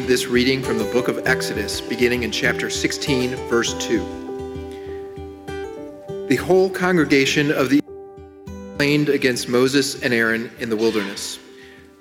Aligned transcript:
receive 0.00 0.08
this 0.08 0.28
reading 0.28 0.62
from 0.62 0.78
the 0.78 0.84
book 0.84 1.08
of 1.08 1.26
Exodus, 1.26 1.78
beginning 1.78 2.22
in 2.22 2.32
chapter 2.32 2.70
16, 2.70 3.34
verse 3.50 3.74
2. 3.86 3.98
The 6.26 6.36
whole 6.36 6.70
congregation 6.70 7.52
of 7.52 7.68
the 7.68 7.82
complained 8.46 9.10
against 9.10 9.46
Moses 9.50 10.02
and 10.02 10.14
Aaron 10.14 10.50
in 10.58 10.70
the 10.70 10.76
wilderness. 10.76 11.38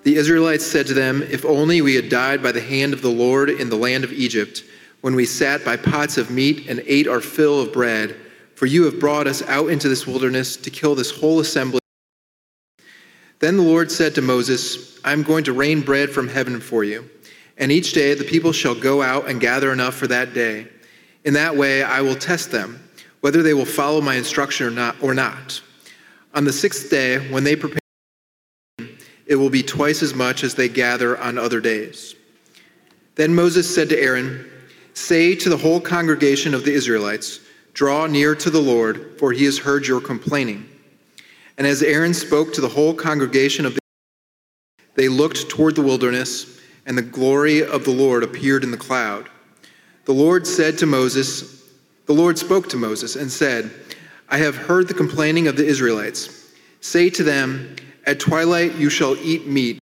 The 0.04 0.16
Israelites 0.16 0.66
said 0.66 0.88
to 0.88 0.93
them, 0.93 1.23
If 1.23 1.43
only 1.43 1.81
we 1.81 1.95
had 1.95 2.07
died 2.07 2.41
by 2.41 2.54
the 2.54 2.62
hand 2.62 2.93
of 2.93 3.02
the 3.02 3.09
Lord 3.09 3.49
in 3.49 3.67
the 3.70 3.75
land 3.75 4.05
of 4.05 4.13
Egypt, 4.13 4.63
when 5.02 5.13
we 5.13 5.25
sat 5.25 5.66
by 5.66 5.75
pots 5.75 6.18
of 6.18 6.31
meat 6.31 6.70
and 6.70 6.81
ate 6.86 7.09
our 7.09 7.20
fill 7.20 7.59
of 7.59 7.73
bread, 7.73 8.16
for 8.55 8.66
you 8.66 8.86
have 8.86 9.02
brought 9.02 9.27
us 9.27 9.41
out 9.50 9.70
into 9.72 9.89
this 9.89 10.08
wilderness 10.08 10.55
to 10.55 10.70
kill 10.70 10.95
this 10.95 11.11
whole 11.11 11.41
assembly. 11.41 11.81
Then 13.39 13.58
the 13.58 13.63
Lord 13.63 13.91
said 13.91 14.16
to 14.16 14.22
Moses, 14.22 14.97
I 15.03 15.11
am 15.11 15.23
going 15.23 15.44
to 15.44 15.52
rain 15.52 15.81
bread 15.81 16.09
from 16.09 16.30
heaven 16.30 16.61
for 16.61 16.86
you. 16.86 17.09
And 17.59 17.72
each 17.72 17.91
day 17.91 18.13
the 18.13 18.23
people 18.23 18.54
shall 18.54 18.73
go 18.73 19.02
out 19.02 19.30
and 19.30 19.40
gather 19.40 19.72
enough 19.72 19.95
for 19.95 20.08
that 20.08 20.34
day. 20.34 20.67
In 21.26 21.34
that 21.34 21.55
way 21.55 21.84
I 21.84 22.02
will 22.02 22.16
test 22.16 22.52
them, 22.52 22.81
whether 23.20 23.44
they 23.44 23.54
will 23.54 23.66
follow 23.66 24.00
my 24.00 24.16
instruction 24.16 24.66
or 24.66 24.72
not. 24.72 24.95
Or 25.02 25.13
not. 25.13 25.62
On 26.34 26.45
the 26.45 26.53
sixth 26.53 26.90
day, 26.90 27.30
when 27.30 27.44
they 27.44 27.55
prepare, 27.55 27.80
it 29.26 29.36
will 29.36 29.50
be 29.50 29.62
twice 29.62 30.02
as 30.02 30.14
much 30.14 30.44
as 30.44 30.55
they 30.55 30.70
gather 30.70 31.17
on 31.20 31.38
other 31.38 31.59
days. 31.59 32.16
Then 33.16 33.36
Moses 33.36 33.73
said 33.73 33.89
to 33.89 34.00
Aaron, 34.00 34.50
Say 34.94 35.36
to 35.36 35.50
the 35.50 35.58
whole 35.58 35.81
congregation 35.81 36.53
of 36.53 36.64
the 36.64 36.73
Israelites, 36.73 37.41
Draw 37.73 38.08
near 38.08 38.36
to 38.36 38.50
the 38.50 38.62
Lord, 38.62 39.17
for 39.20 39.31
he 39.31 39.45
has 39.45 39.58
heard 39.58 39.86
your 39.86 40.02
complaining. 40.02 40.67
And 41.58 41.67
as 41.67 41.83
Aaron 41.83 42.14
spoke 42.14 42.53
to 42.53 42.61
the 42.61 42.70
whole 42.70 42.94
congregation 42.94 43.66
of 43.66 43.73
the 43.73 43.80
they 44.95 45.08
looked 45.08 45.50
toward 45.50 45.76
the 45.76 45.81
wilderness 45.81 46.58
and 46.90 46.98
the 46.98 47.04
glory 47.04 47.64
of 47.64 47.86
the 47.86 47.92
Lord 47.92 48.23
appeared 48.23 48.64
in 48.64 48.72
the 48.72 48.78
cloud. 48.78 49.30
The 50.06 50.12
Lord 50.12 50.48
said 50.48 50.80
to 50.80 50.88
Moses, 50.88 51.64
The 52.08 52.14
Lord 52.14 52.40
spoke 52.40 52.68
to 52.70 52.78
Moses 52.78 53.16
and 53.16 53.32
said, 53.32 53.72
I 54.28 54.40
have 54.40 54.58
heard 54.58 54.88
the 54.88 54.95
complaining 54.95 55.48
of 55.48 55.56
the 55.56 55.66
Israelites. 55.66 56.52
Say 56.82 57.12
to 57.12 57.23
them, 57.23 57.76
At 58.08 58.20
twilight 58.20 58.73
you 58.76 58.90
shall 58.90 59.16
eat 59.17 59.45
meat, 59.45 59.76
you 59.76 59.80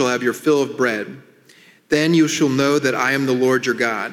shall 0.00 0.10
have 0.10 0.24
your 0.24 0.32
fill 0.32 0.60
of 0.60 0.76
bread. 0.76 1.22
Then 1.90 2.12
you 2.12 2.26
shall 2.26 2.48
know 2.48 2.80
that 2.80 2.94
I 2.94 3.12
am 3.12 3.26
the 3.26 3.32
Lord 3.32 3.64
your 3.64 3.76
God. 3.76 4.12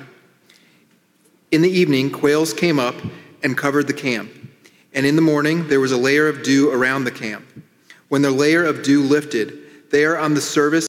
In 1.50 1.64
the 1.64 1.70
evening, 1.70 2.12
quails 2.12 2.53
came 2.53 2.78
up 2.78 2.95
and 3.42 3.58
covered 3.58 3.88
the 3.88 3.94
camp. 3.94 4.31
And 4.94 5.03
in 5.06 5.16
the 5.16 5.22
morning, 5.23 5.68
there 5.68 5.80
was 5.80 5.92
a 5.92 5.98
layer 5.98 6.28
of 6.28 6.44
dew 6.44 6.72
around 6.72 7.06
the 7.06 7.12
camp. 7.12 7.45
When 8.09 8.22
the 8.22 8.31
layer 8.31 8.64
of 8.64 8.84
dew 8.84 9.02
lifted, 9.02 9.90
there 9.90 10.20
on 10.20 10.36
the 10.36 10.42
surface 10.42 10.86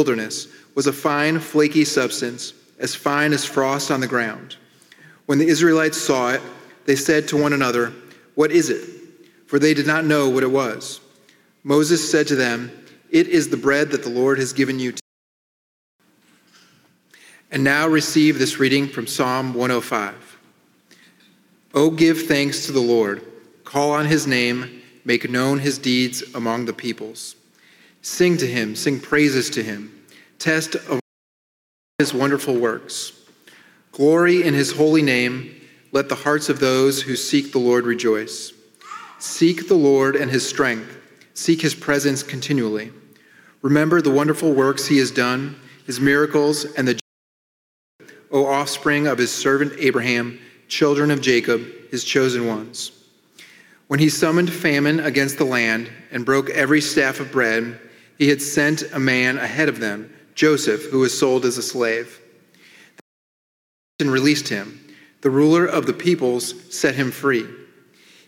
wilderness 0.00 0.48
was 0.74 0.86
a 0.86 0.94
fine, 0.94 1.38
flaky 1.38 1.84
substance, 1.84 2.54
as 2.78 2.94
fine 2.94 3.34
as 3.34 3.44
frost 3.44 3.90
on 3.90 4.00
the 4.00 4.06
ground. 4.06 4.56
When 5.26 5.36
the 5.36 5.46
Israelites 5.46 6.00
saw 6.00 6.30
it, 6.30 6.40
they 6.86 6.96
said 6.96 7.28
to 7.28 7.36
one 7.36 7.52
another, 7.52 7.92
What 8.34 8.50
is 8.50 8.70
it? 8.70 8.88
For 9.46 9.58
they 9.58 9.74
did 9.74 9.86
not 9.86 10.06
know 10.06 10.30
what 10.30 10.42
it 10.42 10.50
was. 10.50 11.02
Moses 11.64 12.10
said 12.10 12.26
to 12.28 12.34
them, 12.34 12.70
It 13.10 13.28
is 13.28 13.50
the 13.50 13.58
bread 13.58 13.90
that 13.90 14.02
the 14.02 14.08
Lord 14.08 14.38
has 14.38 14.54
given 14.54 14.78
you. 14.78 14.92
To 14.92 15.00
and 17.50 17.62
now 17.62 17.86
receive 17.86 18.38
this 18.38 18.58
reading 18.58 18.88
from 18.88 19.06
Psalm 19.06 19.52
105. 19.52 20.38
Oh, 21.74 21.90
give 21.90 22.22
thanks 22.22 22.64
to 22.64 22.72
the 22.72 22.80
Lord, 22.80 23.22
call 23.64 23.90
on 23.90 24.06
his 24.06 24.26
name, 24.26 24.80
make 25.04 25.28
known 25.28 25.58
his 25.58 25.76
deeds 25.76 26.22
among 26.34 26.64
the 26.64 26.72
peoples. 26.72 27.36
Sing 28.02 28.36
to 28.38 28.46
him, 28.46 28.74
sing 28.76 29.00
praises 29.00 29.50
to 29.50 29.62
him. 29.62 30.04
Test 30.38 30.74
of 30.74 31.00
his 31.98 32.14
wonderful 32.14 32.56
works. 32.56 33.12
Glory 33.92 34.42
in 34.42 34.54
his 34.54 34.72
holy 34.72 35.02
name. 35.02 35.56
Let 35.92 36.08
the 36.08 36.14
hearts 36.14 36.48
of 36.48 36.60
those 36.60 37.02
who 37.02 37.16
seek 37.16 37.52
the 37.52 37.58
Lord 37.58 37.84
rejoice. 37.84 38.52
Seek 39.18 39.68
the 39.68 39.74
Lord 39.74 40.16
and 40.16 40.30
his 40.30 40.48
strength. 40.48 40.96
Seek 41.34 41.60
his 41.60 41.74
presence 41.74 42.22
continually. 42.22 42.92
Remember 43.60 44.00
the 44.00 44.10
wonderful 44.10 44.52
works 44.52 44.86
he 44.86 44.98
has 44.98 45.10
done, 45.10 45.56
his 45.86 46.00
miracles, 46.00 46.64
and 46.64 46.88
the 46.88 46.98
O 48.30 48.46
offspring 48.46 49.06
of 49.06 49.18
his 49.18 49.32
servant 49.32 49.72
Abraham, 49.78 50.38
children 50.68 51.10
of 51.10 51.20
Jacob, 51.20 51.66
his 51.90 52.04
chosen 52.04 52.46
ones. 52.46 52.92
When 53.88 53.98
he 53.98 54.08
summoned 54.08 54.52
famine 54.52 55.00
against 55.00 55.36
the 55.36 55.44
land 55.44 55.90
and 56.12 56.24
broke 56.24 56.48
every 56.50 56.80
staff 56.80 57.18
of 57.18 57.32
bread, 57.32 57.80
he 58.20 58.28
had 58.28 58.42
sent 58.42 58.82
a 58.92 58.98
man 58.98 59.38
ahead 59.38 59.70
of 59.70 59.80
them, 59.80 60.14
Joseph, 60.34 60.90
who 60.90 60.98
was 60.98 61.18
sold 61.18 61.46
as 61.46 61.56
a 61.56 61.62
slave. 61.62 62.20
And 63.98 64.12
released 64.12 64.46
him. 64.46 64.78
The 65.22 65.30
ruler 65.30 65.64
of 65.64 65.86
the 65.86 65.94
peoples 65.94 66.54
set 66.68 66.96
him 66.96 67.12
free. 67.12 67.46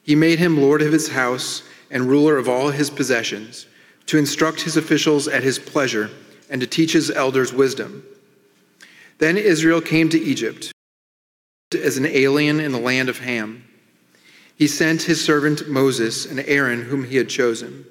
He 0.03 0.15
made 0.15 0.39
him 0.39 0.59
lord 0.59 0.81
of 0.81 0.95
his 0.95 1.09
house 1.09 1.63
and 1.91 2.09
ruler 2.09 2.39
of 2.39 2.49
all 2.49 2.71
his 2.71 2.89
possessions, 2.89 3.67
to 4.07 4.17
instruct 4.17 4.63
his 4.63 4.79
officials 4.79 5.29
at 5.29 5.43
his 5.43 5.59
pleasure 5.59 6.09
and 6.49 6.63
to 6.63 6.67
teach 6.67 6.95
his 6.95 7.11
elders 7.11 7.53
wisdom. 7.53 8.03
Then 9.19 9.37
Israel 9.37 9.83
came 9.83 10.09
to 10.09 10.19
Egypt 10.19 10.73
as 11.75 11.99
an 11.99 12.07
alien 12.07 12.61
in 12.61 12.73
the 12.73 12.81
land 12.81 13.11
of 13.11 13.19
Ham. 13.19 13.63
He 14.57 14.69
sent 14.69 15.03
his 15.03 15.23
servant 15.23 15.69
Moses 15.69 16.25
and 16.25 16.41
Aaron, 16.41 16.81
whom 16.81 17.05
he 17.05 17.19
had 17.19 17.29
chosen. 17.29 17.85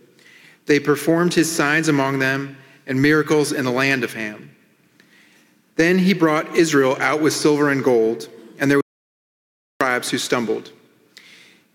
They 0.66 0.80
performed 0.80 1.34
his 1.34 1.52
signs 1.52 1.88
among 1.88 2.20
them 2.20 2.58
and 2.88 3.02
miracles 3.02 3.52
in 3.52 3.66
the 3.66 3.72
land 3.72 4.04
of 4.04 4.14
Ham. 4.14 4.56
Then 5.76 6.00
he 6.00 6.14
brought 6.14 6.56
Israel 6.56 6.98
out 7.00 7.22
with 7.22 7.34
silver 7.34 7.70
and 7.70 7.84
gold, 7.84 8.30
and 8.60 8.70
there 8.70 8.78
were 8.78 8.84
tribes 9.80 10.12
who 10.12 10.18
stumbled. 10.18 10.72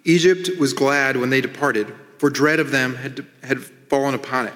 Egypt 0.04 0.50
was 0.58 0.72
glad 0.72 1.16
when 1.16 1.30
they 1.30 1.40
departed, 1.40 1.92
for 2.18 2.30
dread 2.30 2.60
of 2.60 2.70
them 2.70 2.94
had, 2.94 3.26
had 3.42 3.60
fallen 3.60 4.14
upon 4.14 4.46
it. 4.46 4.54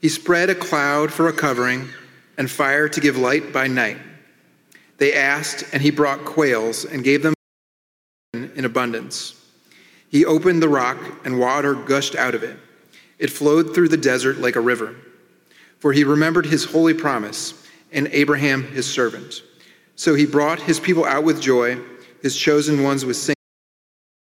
He 0.00 0.08
spread 0.08 0.50
a 0.50 0.54
cloud 0.54 1.12
for 1.12 1.28
a 1.28 1.32
covering 1.32 1.88
and 2.36 2.50
fire 2.50 2.88
to 2.88 3.00
give 3.00 3.16
light 3.16 3.52
by 3.52 3.68
night. 3.68 3.98
They 4.98 5.14
asked, 5.14 5.64
and 5.72 5.82
he 5.82 5.90
brought 5.90 6.24
quails 6.24 6.84
and 6.84 7.04
gave 7.04 7.22
them 7.22 7.34
in 8.32 8.64
abundance. 8.64 9.40
He 10.08 10.24
opened 10.24 10.62
the 10.62 10.68
rock, 10.68 10.98
and 11.24 11.38
water 11.38 11.74
gushed 11.74 12.16
out 12.16 12.34
of 12.34 12.42
it. 12.42 12.58
It 13.18 13.30
flowed 13.30 13.74
through 13.74 13.88
the 13.88 13.96
desert 13.96 14.38
like 14.38 14.56
a 14.56 14.60
river. 14.60 14.96
For 15.78 15.92
he 15.92 16.04
remembered 16.04 16.46
his 16.46 16.64
holy 16.64 16.94
promise 16.94 17.54
and 17.92 18.08
Abraham 18.08 18.64
his 18.64 18.90
servant. 18.90 19.42
So 19.96 20.14
he 20.14 20.26
brought 20.26 20.60
his 20.60 20.80
people 20.80 21.04
out 21.04 21.24
with 21.24 21.40
joy, 21.40 21.78
his 22.22 22.36
chosen 22.36 22.82
ones 22.82 23.04
with 23.04 23.16
singing. 23.16 23.34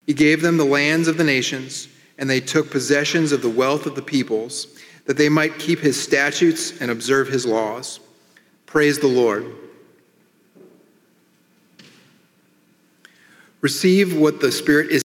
He 0.06 0.14
gave 0.14 0.42
them 0.42 0.56
the 0.56 0.64
lands 0.64 1.06
of 1.06 1.16
the 1.16 1.24
nations, 1.24 1.88
and 2.18 2.28
they 2.28 2.40
took 2.40 2.70
possessions 2.70 3.32
of 3.32 3.42
the 3.42 3.48
wealth 3.48 3.86
of 3.86 3.94
the 3.94 4.02
peoples, 4.02 4.66
that 5.06 5.16
they 5.16 5.28
might 5.28 5.58
keep 5.58 5.78
his 5.78 6.00
statutes 6.00 6.80
and 6.80 6.90
observe 6.90 7.28
his 7.28 7.46
laws. 7.46 8.00
Praise 8.66 8.98
the 8.98 9.06
Lord. 9.06 9.46
Receive 13.60 14.16
what 14.16 14.40
the 14.40 14.50
Spirit 14.50 14.90
is. 14.90 15.01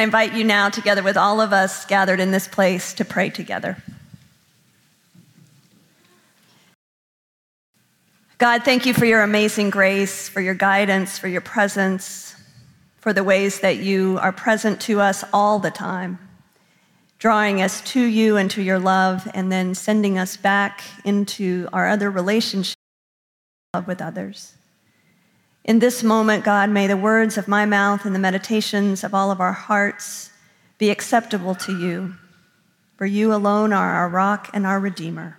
I 0.00 0.02
invite 0.02 0.32
you 0.32 0.44
now, 0.44 0.70
together 0.70 1.02
with 1.02 1.18
all 1.18 1.42
of 1.42 1.52
us 1.52 1.84
gathered 1.84 2.20
in 2.20 2.30
this 2.30 2.48
place, 2.48 2.94
to 2.94 3.04
pray 3.04 3.28
together. 3.28 3.76
God, 8.38 8.64
thank 8.64 8.86
you 8.86 8.94
for 8.94 9.04
your 9.04 9.20
amazing 9.20 9.68
grace, 9.68 10.26
for 10.26 10.40
your 10.40 10.54
guidance, 10.54 11.18
for 11.18 11.28
your 11.28 11.42
presence, 11.42 12.34
for 12.96 13.12
the 13.12 13.22
ways 13.22 13.60
that 13.60 13.76
you 13.76 14.18
are 14.22 14.32
present 14.32 14.80
to 14.80 15.02
us 15.02 15.22
all 15.34 15.58
the 15.58 15.70
time, 15.70 16.18
drawing 17.18 17.60
us 17.60 17.82
to 17.92 18.00
you 18.00 18.38
and 18.38 18.50
to 18.52 18.62
your 18.62 18.78
love, 18.78 19.28
and 19.34 19.52
then 19.52 19.74
sending 19.74 20.16
us 20.16 20.38
back 20.38 20.82
into 21.04 21.68
our 21.74 21.86
other 21.86 22.10
relationships 22.10 22.74
with 23.86 24.00
others. 24.00 24.54
In 25.64 25.78
this 25.78 26.02
moment, 26.02 26.44
God, 26.44 26.70
may 26.70 26.86
the 26.86 26.96
words 26.96 27.36
of 27.36 27.46
my 27.46 27.66
mouth 27.66 28.04
and 28.04 28.14
the 28.14 28.18
meditations 28.18 29.04
of 29.04 29.14
all 29.14 29.30
of 29.30 29.40
our 29.40 29.52
hearts 29.52 30.30
be 30.78 30.90
acceptable 30.90 31.54
to 31.54 31.78
you. 31.78 32.14
For 32.96 33.06
you 33.06 33.34
alone 33.34 33.72
are 33.72 33.92
our 33.92 34.08
rock 34.08 34.50
and 34.54 34.66
our 34.66 34.80
redeemer. 34.80 35.38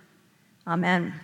Amen. 0.66 1.14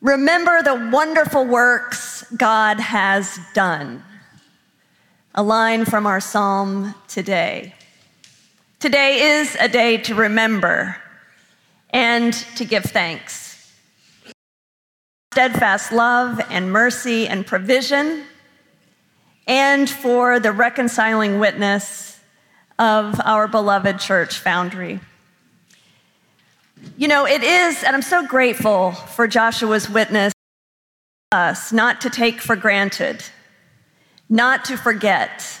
Remember 0.00 0.62
the 0.62 0.90
wonderful 0.92 1.44
works 1.44 2.24
God 2.36 2.78
has 2.78 3.40
done. 3.54 4.04
A 5.34 5.42
line 5.42 5.84
from 5.84 6.06
our 6.06 6.20
psalm 6.20 6.94
today. 7.08 7.74
Today 8.78 9.38
is 9.38 9.56
a 9.56 9.68
day 9.68 9.96
to 9.98 10.14
remember 10.14 10.96
and 11.90 12.32
to 12.56 12.64
give 12.64 12.84
thanks 12.84 13.47
steadfast 15.38 15.92
love 15.92 16.40
and 16.50 16.72
mercy 16.72 17.28
and 17.28 17.46
provision 17.46 18.24
and 19.46 19.88
for 19.88 20.40
the 20.40 20.50
reconciling 20.50 21.38
witness 21.38 22.18
of 22.80 23.20
our 23.24 23.46
beloved 23.46 24.00
church 24.00 24.40
foundry. 24.40 24.98
You 26.96 27.06
know, 27.06 27.24
it 27.24 27.44
is, 27.44 27.84
and 27.84 27.94
I'm 27.94 28.02
so 28.02 28.26
grateful 28.26 28.90
for 28.90 29.28
Joshua's 29.28 29.88
witness 29.88 30.32
us 31.30 31.72
not 31.72 32.00
to 32.00 32.10
take 32.10 32.40
for 32.40 32.56
granted, 32.56 33.22
not 34.28 34.64
to 34.64 34.76
forget, 34.76 35.60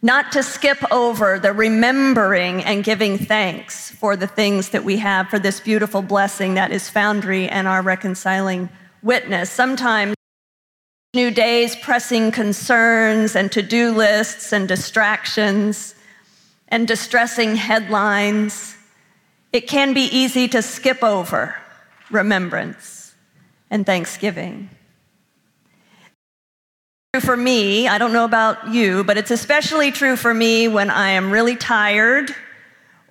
not 0.00 0.32
to 0.32 0.42
skip 0.42 0.78
over 0.90 1.38
the 1.38 1.52
remembering 1.52 2.64
and 2.64 2.82
giving 2.82 3.18
thanks 3.18 3.90
for 3.90 4.16
the 4.16 4.26
things 4.26 4.70
that 4.70 4.82
we 4.82 4.96
have 4.96 5.28
for 5.28 5.38
this 5.38 5.60
beautiful 5.60 6.00
blessing 6.00 6.54
that 6.54 6.72
is 6.72 6.88
Foundry 6.88 7.50
and 7.50 7.68
our 7.68 7.82
reconciling 7.82 8.70
witness. 9.02 9.50
Sometimes 9.50 10.14
new 11.14 11.30
days, 11.30 11.76
pressing 11.76 12.30
concerns 12.30 13.34
and 13.34 13.50
to 13.52 13.62
do 13.62 13.92
lists 13.92 14.52
and 14.52 14.68
distractions 14.68 15.94
and 16.68 16.86
distressing 16.86 17.56
headlines, 17.56 18.76
it 19.52 19.66
can 19.66 19.92
be 19.92 20.02
easy 20.02 20.46
to 20.48 20.62
skip 20.62 21.02
over 21.02 21.56
remembrance 22.10 23.14
and 23.70 23.84
thanksgiving. 23.84 24.70
For 27.20 27.36
me, 27.36 27.88
I 27.88 27.98
don't 27.98 28.12
know 28.12 28.24
about 28.24 28.72
you, 28.72 29.02
but 29.02 29.16
it's 29.16 29.32
especially 29.32 29.90
true 29.90 30.14
for 30.14 30.32
me 30.32 30.68
when 30.68 30.90
I 30.90 31.10
am 31.10 31.32
really 31.32 31.56
tired 31.56 32.32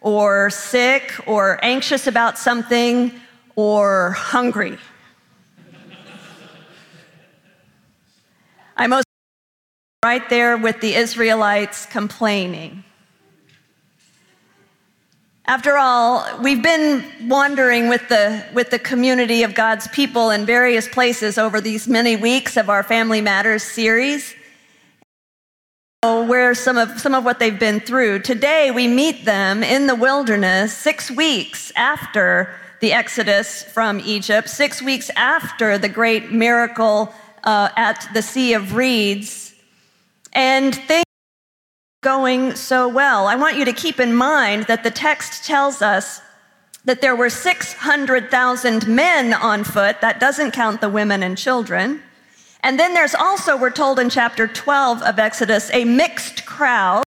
or 0.02 0.50
sick 0.50 1.14
or 1.28 1.60
anxious 1.62 2.08
about 2.08 2.38
something 2.38 3.12
or 3.58 4.12
hungry. 4.12 4.78
I'm 8.80 8.94
right 10.06 10.30
there 10.30 10.56
with 10.56 10.80
the 10.80 10.96
Israelites 10.96 11.86
complaining. 11.86 12.86
After 15.46 15.78
all, 15.78 16.26
we've 16.42 16.64
been 16.64 17.04
wandering 17.28 17.90
with 17.90 18.08
the, 18.08 18.42
with 18.54 18.70
the 18.70 18.80
community 18.80 19.44
of 19.44 19.54
God's 19.54 19.90
people 19.90 20.30
in 20.30 20.46
various 20.46 20.88
places 20.88 21.38
over 21.38 21.60
these 21.60 21.90
many 21.90 22.16
weeks 22.16 22.56
of 22.56 22.70
our 22.70 22.82
Family 22.82 23.20
Matters 23.20 23.64
series. 23.64 24.34
Where 26.04 26.56
some 26.56 26.78
of, 26.78 27.02
some 27.02 27.14
of 27.14 27.26
what 27.26 27.40
they've 27.40 27.60
been 27.60 27.82
through. 27.82 28.20
Today, 28.20 28.72
we 28.72 28.88
meet 28.88 29.26
them 29.26 29.62
in 29.62 29.88
the 29.88 29.96
wilderness 29.96 30.72
six 30.72 31.12
weeks 31.12 31.74
after 31.76 32.56
the 32.80 32.94
Exodus 32.94 33.62
from 33.62 34.00
Egypt, 34.06 34.48
six 34.48 34.82
weeks 34.82 35.12
after 35.18 35.78
the 35.78 35.90
great 35.90 36.32
miracle 36.32 37.14
uh, 37.44 37.70
at 37.76 38.08
the 38.14 38.22
Sea 38.22 38.54
of 38.54 38.76
Reeds, 38.76 39.54
and 40.34 40.76
things 40.76 41.04
going 42.02 42.56
so 42.56 42.88
well. 42.88 43.28
I 43.28 43.36
want 43.36 43.58
you 43.58 43.66
to 43.66 43.74
keep 43.74 44.00
in 44.00 44.14
mind 44.14 44.64
that 44.68 44.84
the 44.84 44.92
text 44.92 45.46
tells 45.46 45.82
us 45.82 46.22
that 46.86 47.02
there 47.02 47.16
were 47.16 47.30
600,000 47.30 48.88
men 48.88 49.34
on 49.34 49.64
foot. 49.64 50.00
That 50.02 50.20
doesn't 50.20 50.52
count 50.52 50.80
the 50.80 50.90
women 50.90 51.24
and 51.24 51.38
children. 51.38 52.02
And 52.62 52.80
then 52.80 52.94
there's 52.94 53.16
also, 53.16 53.58
we're 53.58 53.70
told 53.70 54.00
in 54.00 54.10
chapter 54.10 54.48
12 54.48 55.02
of 55.02 55.20
Exodus, 55.20 55.70
a 55.74 55.84
mixed 55.84 56.46
crowd 56.46 57.04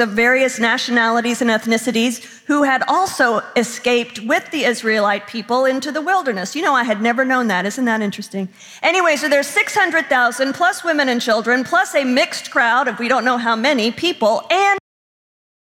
of 0.00 0.10
various 0.10 0.58
nationalities 0.58 1.40
and 1.40 1.50
ethnicities 1.50 2.24
who 2.46 2.62
had 2.62 2.82
also 2.88 3.40
escaped 3.56 4.20
with 4.20 4.50
the 4.50 4.64
Israelite 4.64 5.26
people 5.26 5.64
into 5.64 5.90
the 5.90 6.00
wilderness. 6.00 6.54
You 6.54 6.62
know, 6.62 6.74
I 6.74 6.84
had 6.84 7.00
never 7.00 7.24
known 7.24 7.48
that. 7.48 7.66
Isn't 7.66 7.84
that 7.86 8.00
interesting? 8.00 8.48
Anyway, 8.82 9.16
so 9.16 9.28
there's 9.28 9.46
600,000 9.46 10.54
plus 10.54 10.84
women 10.84 11.08
and 11.08 11.20
children, 11.20 11.64
plus 11.64 11.94
a 11.94 12.04
mixed 12.04 12.50
crowd 12.50 12.88
of 12.88 12.98
we 12.98 13.08
don't 13.08 13.24
know 13.24 13.38
how 13.38 13.56
many 13.56 13.90
people, 13.90 14.42
and 14.50 14.78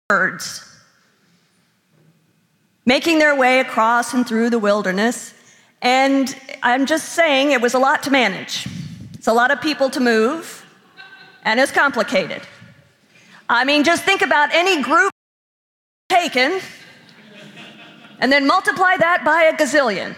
birds 0.08 0.62
making 2.86 3.18
their 3.18 3.34
way 3.34 3.58
across 3.58 4.14
and 4.14 4.26
through 4.26 4.48
the 4.48 4.58
wilderness. 4.58 5.34
And 5.82 6.34
I'm 6.62 6.86
just 6.86 7.10
saying 7.10 7.50
it 7.50 7.60
was 7.60 7.74
a 7.74 7.78
lot 7.78 8.02
to 8.04 8.10
manage. 8.10 8.66
It's 9.14 9.26
a 9.26 9.32
lot 9.32 9.50
of 9.50 9.60
people 9.60 9.90
to 9.90 10.00
move, 10.00 10.64
and 11.42 11.58
it's 11.60 11.72
complicated. 11.72 12.42
I 13.48 13.64
mean, 13.64 13.84
just 13.84 14.04
think 14.04 14.22
about 14.22 14.52
any 14.52 14.82
group 14.82 15.12
taken 16.08 16.60
and 18.18 18.32
then 18.32 18.46
multiply 18.46 18.96
that 18.98 19.24
by 19.24 19.42
a 19.44 19.52
gazillion. 19.52 20.14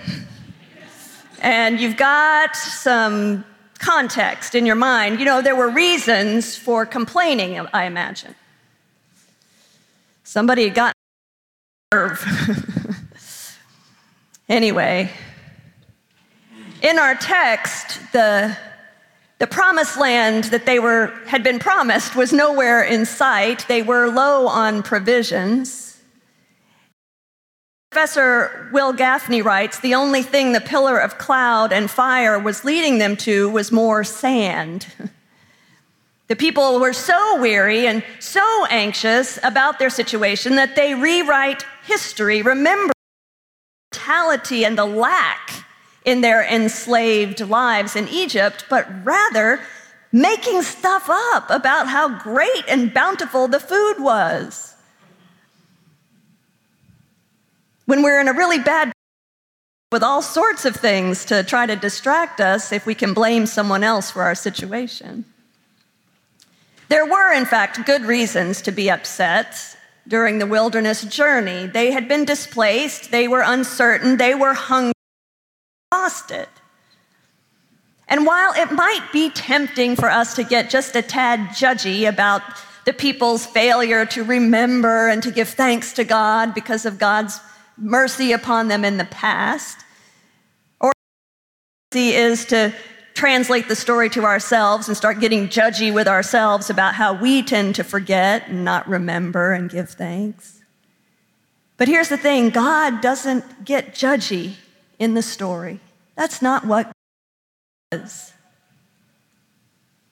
And 1.41 1.81
you've 1.81 1.97
got 1.97 2.57
some 2.57 3.45
context 3.79 4.55
in 4.55 4.67
your 4.67 4.77
mind. 4.77 5.19
You 5.19 5.25
know, 5.25 5.43
there 5.43 5.55
were 5.55 5.71
reasons 5.71 6.57
for 6.57 6.85
complaining, 6.87 7.59
I 7.73 7.85
imagine. 7.85 8.35
Somebody 10.25 10.65
had 10.65 10.75
gotten 10.75 10.95
nerve. 11.93 12.25
anyway, 14.49 15.11
in 16.83 16.99
our 16.99 17.15
text, 17.15 18.01
the 18.13 18.57
the 19.39 19.47
promised 19.47 19.97
land 19.99 20.45
that 20.45 20.67
they 20.67 20.79
were, 20.79 21.13
had 21.27 21.43
been 21.43 21.59
promised 21.59 22.17
was 22.17 22.33
nowhere 22.33 22.83
in 22.83 23.07
sight. 23.07 23.67
They 23.69 23.83
were 23.83 24.09
low 24.09 24.49
on 24.49 24.83
provisions. 24.83 26.01
Professor 27.91 28.69
Wil 28.73 28.93
Gafney 28.93 29.43
writes 29.43 29.81
the 29.81 29.95
only 29.95 30.23
thing 30.23 30.53
the 30.53 30.61
pillar 30.61 30.99
of 30.99 31.19
cloud 31.19 31.73
and 31.73 31.91
fire 31.91 32.39
was 32.39 32.65
leading 32.65 32.99
them 32.99 33.17
to 33.17 33.49
was 33.49 33.73
more 33.73 34.05
sand. 34.05 34.87
The 36.29 36.37
people 36.37 36.79
were 36.79 36.93
so 36.93 37.41
weary 37.41 37.87
and 37.87 38.05
so 38.19 38.67
anxious 38.69 39.39
about 39.43 39.79
their 39.79 39.89
situation 39.89 40.57
that 40.57 40.77
they 40.77 40.95
rewrite 40.95 41.65
history, 41.85 42.43
remember 42.43 42.93
mortality 43.91 44.67
and 44.67 44.77
the 44.77 44.85
lack 44.85 45.65
in 46.09 46.23
their 46.23 46.43
enslaved 46.43 47.41
lives 47.41 47.95
in 47.95 48.09
Egypt, 48.09 48.65
but 48.71 48.87
rather 49.05 49.61
making 50.11 50.63
stuff 50.63 51.07
up 51.11 51.51
about 51.51 51.87
how 51.87 52.19
great 52.19 52.65
and 52.67 52.95
bountiful 52.95 53.47
the 53.47 53.61
food 53.61 53.97
was. 53.99 54.75
When 57.85 58.03
we're 58.03 58.23
in 58.23 58.29
a 58.29 58.33
really 58.33 58.59
bad 58.59 58.91
with 59.93 60.03
all 60.03 60.23
sorts 60.23 60.65
of 60.65 60.75
things 60.75 61.27
to 61.27 61.43
try 61.43 61.67
to 61.67 61.77
distract 61.77 62.41
us 62.41 62.73
if 62.73 62.87
we 62.87 62.95
can 62.95 63.13
blame 63.13 63.45
someone 63.45 63.85
else 63.85 64.11
for 64.11 64.23
our 64.23 64.35
situation. 64.35 65.27
There 66.89 67.05
were, 67.05 67.35
in 67.35 67.45
fact, 67.45 67.85
good 67.85 68.03
reasons 68.03 68.63
to 68.63 68.73
be 68.73 68.91
upset 68.91 69.77
during 70.07 70.39
the 70.39 70.47
wilderness 70.47 71.03
journey. 71.05 71.67
They 71.67 71.91
had 71.91 72.09
been 72.09 72.25
displaced, 72.25 73.11
they 73.11 73.29
were 73.29 73.43
uncertain, 73.45 74.17
they 74.17 74.35
were 74.35 74.55
hungry 74.55 74.93
lost 76.09 76.31
it. 76.31 76.49
And 78.09 78.25
while 78.25 78.55
it 78.55 78.73
might 78.73 79.07
be 79.13 79.29
tempting 79.29 79.95
for 79.95 80.11
us 80.11 80.35
to 80.37 80.43
get 80.43 80.71
just 80.71 80.97
a 80.97 81.03
tad 81.03 81.51
judgy 81.51 82.09
about 82.09 82.41
the 82.87 82.95
people's 82.95 83.45
failure 83.45 84.07
to 84.07 84.25
remember 84.25 85.09
and 85.09 85.23
to 85.23 85.31
give 85.31 85.51
thanks 85.51 85.93
to 85.93 86.05
God 86.05 86.55
because 86.55 86.87
of 86.87 86.99
God's 86.99 87.39
mercy 87.77 88.33
upon 88.33 88.69
them 88.69 88.87
in 88.87 88.97
the 88.97 89.05
past, 89.05 89.85
or 90.81 90.93
is 91.95 92.47
to 92.47 92.73
translate 93.13 93.69
the 93.69 93.77
story 93.77 94.09
to 94.09 94.25
ourselves 94.25 94.89
and 94.89 94.97
start 94.97 95.21
getting 95.21 95.49
judgy 95.49 95.93
with 95.93 96.09
ourselves 96.09 96.71
about 96.71 96.95
how 96.95 97.13
we 97.13 97.43
tend 97.43 97.75
to 97.75 97.85
forget 97.85 98.49
and 98.49 98.65
not 98.65 98.89
remember 98.89 99.53
and 99.53 99.69
give 99.69 99.91
thanks. 99.91 100.63
But 101.77 101.89
here's 101.89 102.09
the 102.09 102.17
thing 102.17 102.49
God 102.49 103.03
doesn't 103.03 103.67
get 103.67 103.95
judgy 103.95 104.55
in 104.99 105.13
the 105.13 105.23
story. 105.23 105.81
That's 106.19 106.43
not 106.43 106.67
what 106.67 106.91
is. 107.93 108.33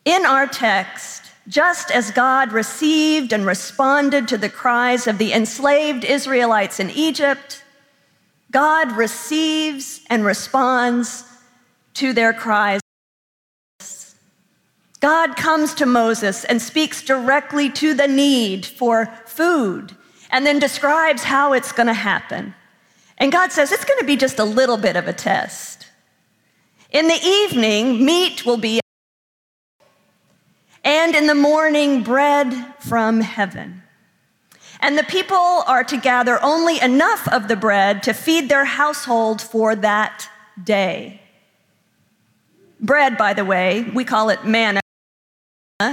In 0.05 0.25
our 0.25 0.47
text, 0.47 1.25
just 1.49 1.91
as 1.91 2.13
God 2.13 2.53
received 2.53 3.33
and 3.33 3.45
responded 3.45 4.29
to 4.29 4.39
the 4.39 4.49
cries 4.49 5.09
of 5.09 5.19
the 5.19 5.33
enslaved 5.33 6.05
Israelites 6.05 6.79
in 6.79 6.91
Egypt, 6.91 7.65
God 8.53 8.93
receives 8.93 10.01
and 10.09 10.25
responds 10.25 11.25
to 11.95 12.13
their 12.13 12.33
cries. 12.33 12.81
God 15.01 15.37
comes 15.37 15.75
to 15.75 15.87
Moses 15.87 16.45
and 16.45 16.63
speaks 16.63 17.03
directly 17.03 17.69
to 17.71 17.95
the 17.95 18.07
need 18.07 18.65
for 18.65 19.07
food 19.27 19.97
and 20.31 20.47
then 20.47 20.61
describes 20.61 21.25
how 21.25 21.53
it's 21.53 21.73
going 21.73 21.89
to 21.89 21.93
happen. 21.93 22.55
And 23.19 23.33
God 23.33 23.51
says 23.51 23.73
it's 23.73 23.85
going 23.85 23.99
to 23.99 24.07
be 24.07 24.17
just 24.17 24.39
a 24.39 24.45
little 24.45 24.77
bit 24.77 24.95
of 24.95 25.09
a 25.09 25.13
test. 25.13 25.76
In 26.91 27.09
the 27.09 27.21
evening, 27.23 28.05
meat 28.05 28.47
will 28.47 28.57
be, 28.57 28.81
and 30.85 31.15
in 31.15 31.27
the 31.27 31.35
morning, 31.35 32.03
bread 32.03 32.55
from 32.81 33.21
heaven. 33.21 33.83
And 34.81 34.97
the 34.97 35.05
people 35.05 35.37
are 35.37 35.85
to 35.85 35.97
gather 35.97 36.43
only 36.43 36.81
enough 36.81 37.27
of 37.33 37.49
the 37.49 37.57
bread 37.57 38.03
to 38.05 38.13
feed 38.13 38.49
their 38.49 38.65
household 38.65 39.41
for 39.43 39.75
that 39.75 40.29
day. 40.63 41.21
Bread, 42.81 43.17
by 43.17 43.33
the 43.33 43.45
way, 43.45 43.83
we 43.95 44.05
call 44.05 44.29
it 44.29 44.45
manna. 44.45 44.81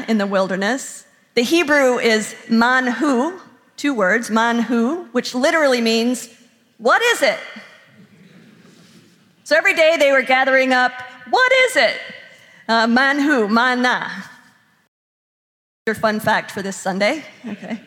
in 0.08 0.18
the 0.18 0.28
wilderness. 0.28 1.06
The 1.36 1.42
Hebrew 1.42 1.98
is 1.98 2.36
manhu, 2.48 3.40
two 3.76 3.94
words, 3.94 4.30
manhu, 4.30 5.10
which 5.12 5.36
literally 5.36 5.82
means, 5.82 6.30
what 6.78 7.02
is 7.02 7.22
it? 7.22 7.40
So 9.54 9.58
every 9.58 9.76
day 9.76 9.98
they 10.00 10.12
were 10.12 10.24
gathering 10.24 10.74
up, 10.74 10.92
what 11.30 11.52
is 11.52 11.76
it? 11.76 12.02
Uh, 12.68 12.88
manhu, 12.88 13.48
manna. 13.48 14.12
Your 15.86 15.94
fun 15.94 16.20
fact 16.20 16.50
for 16.50 16.64
this 16.64 16.76
Sunday. 16.76 17.24
Okay. 17.48 17.80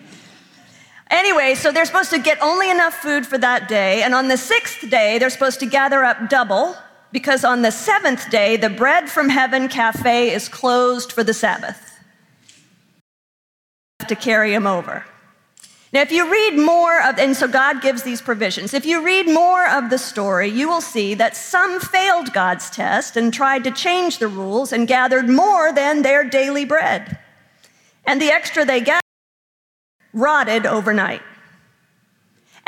Anyway, 1.10 1.56
so 1.56 1.72
they're 1.72 1.84
supposed 1.84 2.10
to 2.10 2.20
get 2.20 2.40
only 2.40 2.70
enough 2.70 2.94
food 2.94 3.26
for 3.26 3.36
that 3.38 3.66
day, 3.66 4.04
and 4.04 4.14
on 4.14 4.28
the 4.28 4.36
sixth 4.36 4.88
day, 4.88 5.18
they're 5.18 5.28
supposed 5.28 5.58
to 5.58 5.66
gather 5.66 6.04
up 6.04 6.30
double, 6.30 6.76
because 7.10 7.44
on 7.44 7.62
the 7.62 7.72
seventh 7.72 8.30
day, 8.30 8.56
the 8.56 8.70
Bread 8.70 9.10
from 9.10 9.28
Heaven 9.28 9.66
Cafe 9.66 10.32
is 10.32 10.48
closed 10.48 11.10
for 11.10 11.24
the 11.24 11.34
Sabbath. 11.34 11.98
To 14.06 14.14
carry 14.14 14.52
them 14.52 14.68
over. 14.68 15.04
Now, 15.92 16.00
if 16.02 16.10
you 16.10 16.30
read 16.30 16.58
more 16.58 17.00
of, 17.02 17.18
and 17.18 17.36
so 17.36 17.46
God 17.46 17.80
gives 17.80 18.02
these 18.02 18.20
provisions, 18.20 18.74
if 18.74 18.84
you 18.84 19.04
read 19.04 19.26
more 19.26 19.68
of 19.68 19.88
the 19.88 19.98
story, 19.98 20.48
you 20.48 20.68
will 20.68 20.80
see 20.80 21.14
that 21.14 21.36
some 21.36 21.78
failed 21.80 22.32
God's 22.32 22.68
test 22.70 23.16
and 23.16 23.32
tried 23.32 23.64
to 23.64 23.70
change 23.70 24.18
the 24.18 24.28
rules 24.28 24.72
and 24.72 24.88
gathered 24.88 25.28
more 25.28 25.72
than 25.72 26.02
their 26.02 26.24
daily 26.24 26.64
bread. 26.64 27.18
And 28.04 28.20
the 28.20 28.30
extra 28.30 28.64
they 28.64 28.80
gathered 28.80 29.00
rotted 30.12 30.66
overnight. 30.66 31.22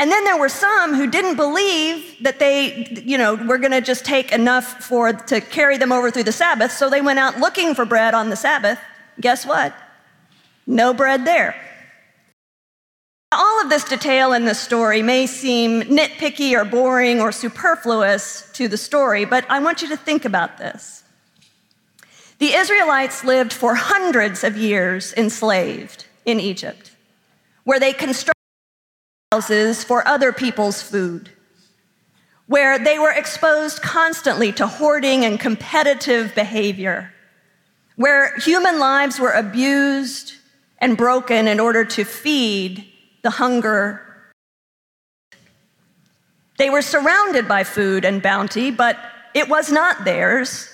And 0.01 0.13
then 0.13 0.25
there 0.25 0.39
were 0.39 0.49
some 0.49 0.95
who 0.95 1.09
didn't 1.09 1.35
believe 1.35 2.23
that 2.23 2.39
they, 2.39 3.03
you 3.05 3.19
know, 3.19 3.35
were 3.35 3.59
going 3.59 3.73
to 3.73 3.81
just 3.81 4.05
take 4.05 4.31
enough 4.31 4.85
for 4.85 5.13
to 5.13 5.41
carry 5.41 5.77
them 5.77 5.91
over 5.91 6.13
through 6.13 6.23
the 6.23 6.33
Sabbath, 6.33 6.71
so 6.71 6.89
they 6.89 7.01
went 7.01 7.19
out 7.19 7.39
looking 7.39 7.75
for 7.75 7.85
bread 7.85 8.15
on 8.15 8.31
the 8.31 8.37
Sabbath. 8.37 8.79
Guess 9.21 9.45
what? 9.45 9.75
No 10.69 10.95
bread 10.95 11.25
there. 11.25 11.57
All 13.31 13.61
of 13.61 13.69
this 13.69 13.85
detail 13.85 14.33
in 14.33 14.47
the 14.47 14.55
story 14.55 15.03
may 15.03 15.27
seem 15.27 15.83
nitpicky 15.83 16.55
or 16.55 16.65
boring 16.65 17.21
or 17.21 17.31
superfluous 17.31 18.51
to 18.55 18.69
the 18.69 18.79
story, 18.79 19.27
but 19.27 19.45
I 19.51 19.59
want 19.59 19.83
you 19.83 19.89
to 19.89 19.99
think 19.99 20.25
about 20.25 20.57
this. 20.57 21.05
The 22.39 22.55
Israelites 22.55 23.25
lived 23.25 23.53
for 23.53 23.75
hundreds 23.75 24.45
of 24.45 24.57
years 24.57 25.13
enslaved 25.15 26.07
in 26.25 26.41
Egypt, 26.41 26.93
where 27.65 27.79
they 27.79 27.93
constructed 27.93 28.33
houses 29.31 29.85
for 29.85 30.07
other 30.09 30.33
people's 30.33 30.81
food, 30.81 31.29
where 32.47 32.79
they 32.79 32.99
were 32.99 33.13
exposed 33.13 33.83
constantly 33.83 34.53
to 34.53 34.67
hoarding 34.67 35.27
and 35.27 35.39
competitive 35.39 36.35
behavior, 36.35 37.13
where 37.97 38.35
human 38.39 38.79
lives 38.79 39.21
were 39.21 39.33
abused 39.33 40.33
and 40.79 40.97
broken 40.97 41.47
in 41.47 41.61
order 41.61 41.85
to 41.85 42.05
feed 42.05 42.88
the 43.23 43.31
hunger. 43.31 44.03
They 46.59 46.71
were 46.71 46.83
surrounded 46.83 47.47
by 47.47 47.65
food 47.65 48.05
and 48.05 48.23
bounty, 48.23 48.71
but 48.71 48.99
it 49.35 49.49
was 49.49 49.71
not 49.71 50.05
theirs, 50.05 50.69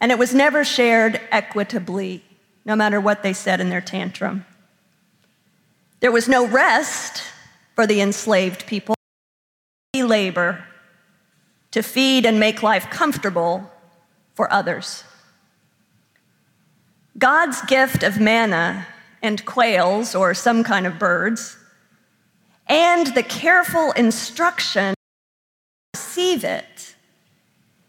and 0.00 0.10
it 0.10 0.18
was 0.18 0.34
never 0.34 0.64
shared 0.64 1.20
equitably, 1.30 2.22
no 2.64 2.74
matter 2.74 3.00
what 3.00 3.22
they 3.22 3.32
said 3.32 3.60
in 3.60 3.68
their 3.68 3.80
tantrum. 3.80 4.46
There 6.00 6.12
was 6.12 6.28
no 6.28 6.46
rest 6.46 7.22
for 7.74 7.86
the 7.86 8.00
enslaved 8.00 8.66
people, 8.66 8.94
labor 9.94 10.64
to 11.72 11.82
feed 11.82 12.24
and 12.24 12.40
make 12.40 12.62
life 12.62 12.88
comfortable 12.90 13.70
for 14.34 14.52
others. 14.52 15.04
God's 17.18 17.60
gift 17.62 18.02
of 18.02 18.18
manna 18.18 18.86
and 19.22 19.44
quails, 19.44 20.14
or 20.14 20.32
some 20.32 20.64
kind 20.64 20.86
of 20.86 20.98
birds, 20.98 21.58
and 22.70 23.08
the 23.08 23.22
careful 23.24 23.90
instruction 23.92 24.94
to 24.94 26.00
receive 26.00 26.44
it 26.44 26.94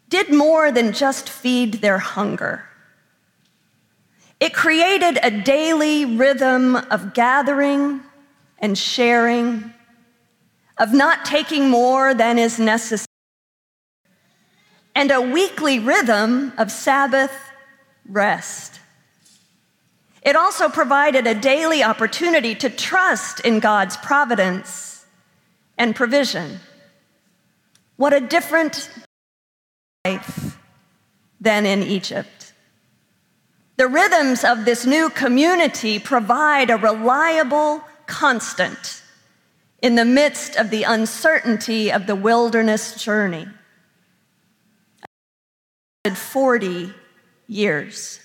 did 0.09 0.33
more 0.33 0.71
than 0.71 0.91
just 0.91 1.29
feed 1.29 1.75
their 1.75 1.99
hunger. 1.99 2.65
It 4.39 4.55
created 4.55 5.19
a 5.21 5.29
daily 5.29 6.03
rhythm 6.03 6.75
of 6.75 7.13
gathering 7.13 8.01
and 8.57 8.75
sharing 8.75 9.71
of 10.79 10.93
not 10.93 11.25
taking 11.25 11.69
more 11.69 12.15
than 12.15 12.39
is 12.39 12.57
necessary, 12.57 13.05
and 14.95 15.11
a 15.11 15.21
weekly 15.21 15.77
rhythm 15.77 16.53
of 16.57 16.71
Sabbath 16.71 17.31
rest. 18.09 18.79
It 20.21 20.35
also 20.35 20.69
provided 20.69 21.25
a 21.25 21.33
daily 21.33 21.83
opportunity 21.83 22.53
to 22.55 22.69
trust 22.69 23.39
in 23.39 23.59
God's 23.59 23.97
providence 23.97 25.05
and 25.77 25.95
provision. 25.95 26.59
What 27.95 28.13
a 28.13 28.19
different 28.19 28.89
life 30.05 30.57
than 31.39 31.65
in 31.65 31.81
Egypt. 31.81 32.53
The 33.77 33.87
rhythms 33.87 34.43
of 34.43 34.65
this 34.65 34.85
new 34.85 35.09
community 35.09 35.97
provide 35.97 36.69
a 36.69 36.77
reliable 36.77 37.81
constant 38.05 39.01
in 39.81 39.95
the 39.95 40.05
midst 40.05 40.55
of 40.55 40.69
the 40.69 40.83
uncertainty 40.83 41.91
of 41.91 42.05
the 42.05 42.15
wilderness 42.15 43.03
journey. 43.03 43.47
40 46.13 46.93
years. 47.47 48.19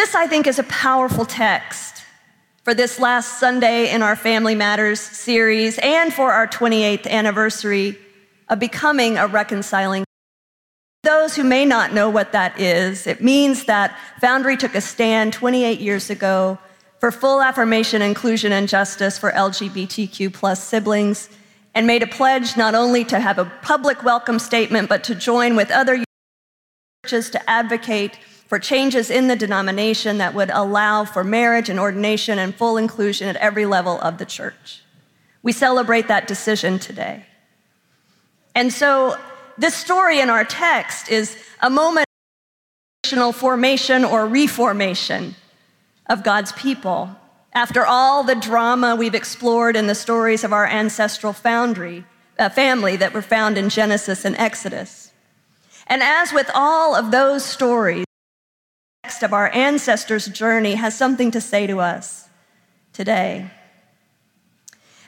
This, 0.00 0.14
I 0.14 0.26
think, 0.26 0.46
is 0.46 0.58
a 0.58 0.62
powerful 0.62 1.26
text 1.26 2.04
for 2.64 2.72
this 2.72 2.98
last 2.98 3.38
Sunday 3.38 3.92
in 3.92 4.00
our 4.00 4.16
Family 4.16 4.54
Matters 4.54 4.98
series 4.98 5.78
and 5.82 6.10
for 6.10 6.32
our 6.32 6.46
28th 6.46 7.06
anniversary 7.06 7.98
of 8.48 8.58
becoming 8.58 9.18
a 9.18 9.26
reconciling. 9.26 10.04
Those 11.02 11.36
who 11.36 11.44
may 11.44 11.66
not 11.66 11.92
know 11.92 12.08
what 12.08 12.32
that 12.32 12.58
is, 12.58 13.06
it 13.06 13.20
means 13.20 13.66
that 13.66 13.94
Foundry 14.22 14.56
took 14.56 14.74
a 14.74 14.80
stand 14.80 15.34
28 15.34 15.80
years 15.80 16.08
ago 16.08 16.58
for 16.98 17.12
full 17.12 17.42
affirmation, 17.42 18.00
inclusion, 18.00 18.52
and 18.52 18.70
justice 18.70 19.18
for 19.18 19.30
LGBTQ 19.32 20.32
plus 20.32 20.64
siblings, 20.64 21.28
and 21.74 21.86
made 21.86 22.02
a 22.02 22.06
pledge 22.06 22.56
not 22.56 22.74
only 22.74 23.04
to 23.04 23.20
have 23.20 23.38
a 23.38 23.52
public 23.60 24.02
welcome 24.02 24.38
statement, 24.38 24.88
but 24.88 25.04
to 25.04 25.14
join 25.14 25.56
with 25.56 25.70
other 25.70 26.02
churches 27.04 27.28
to 27.28 27.50
advocate 27.50 28.18
for 28.50 28.58
changes 28.58 29.10
in 29.10 29.28
the 29.28 29.36
denomination 29.36 30.18
that 30.18 30.34
would 30.34 30.50
allow 30.50 31.04
for 31.04 31.22
marriage 31.22 31.68
and 31.68 31.78
ordination 31.78 32.36
and 32.36 32.52
full 32.52 32.76
inclusion 32.76 33.28
at 33.28 33.36
every 33.36 33.64
level 33.64 34.00
of 34.00 34.18
the 34.18 34.24
church. 34.24 34.82
We 35.40 35.52
celebrate 35.52 36.08
that 36.08 36.26
decision 36.26 36.80
today. 36.80 37.26
And 38.56 38.72
so, 38.72 39.16
this 39.56 39.76
story 39.76 40.18
in 40.18 40.28
our 40.30 40.44
text 40.44 41.12
is 41.12 41.36
a 41.60 41.70
moment 41.70 42.06
of 43.16 43.36
formation 43.36 44.04
or 44.04 44.26
reformation 44.26 45.36
of 46.08 46.24
God's 46.24 46.50
people. 46.50 47.08
After 47.52 47.86
all 47.86 48.24
the 48.24 48.34
drama 48.34 48.96
we've 48.96 49.14
explored 49.14 49.76
in 49.76 49.86
the 49.86 49.94
stories 49.94 50.42
of 50.42 50.52
our 50.52 50.66
ancestral 50.66 51.32
foundry, 51.32 52.04
uh, 52.36 52.48
family 52.48 52.96
that 52.96 53.14
were 53.14 53.22
found 53.22 53.56
in 53.56 53.68
Genesis 53.68 54.24
and 54.24 54.34
Exodus. 54.34 55.12
And 55.86 56.02
as 56.02 56.32
with 56.32 56.50
all 56.52 56.96
of 56.96 57.12
those 57.12 57.44
stories, 57.44 58.06
of 59.22 59.32
our 59.32 59.50
ancestors' 59.54 60.26
journey 60.26 60.74
has 60.74 60.96
something 60.96 61.30
to 61.32 61.40
say 61.40 61.66
to 61.66 61.80
us 61.80 62.28
today. 62.92 63.50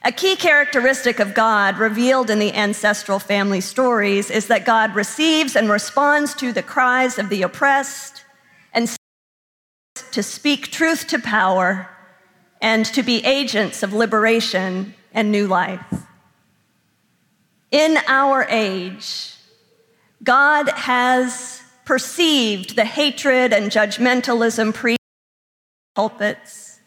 A 0.04 0.10
key 0.10 0.34
characteristic 0.34 1.20
of 1.20 1.32
God 1.32 1.78
revealed 1.78 2.28
in 2.28 2.40
the 2.40 2.52
ancestral 2.52 3.20
family 3.20 3.60
stories 3.60 4.30
is 4.30 4.48
that 4.48 4.66
God 4.66 4.94
receives 4.96 5.54
and 5.54 5.70
responds 5.70 6.34
to 6.34 6.52
the 6.52 6.62
cries 6.62 7.18
of 7.18 7.28
the 7.28 7.42
oppressed 7.42 8.24
and 8.74 8.90
to 10.10 10.22
speak 10.22 10.70
truth 10.70 11.06
to 11.08 11.18
power, 11.18 11.88
and 12.60 12.86
to 12.86 13.02
be 13.02 13.24
agents 13.24 13.82
of 13.82 13.92
liberation 13.92 14.94
and 15.12 15.30
new 15.30 15.46
life. 15.46 15.84
In 17.70 17.98
our 18.06 18.44
age, 18.48 19.34
God 20.22 20.68
has 20.70 21.61
perceived 21.84 22.76
the 22.76 22.84
hatred 22.84 23.52
and 23.52 23.70
judgmentalism 23.70 24.74
pre 24.74 24.96
pulpits 25.94 26.80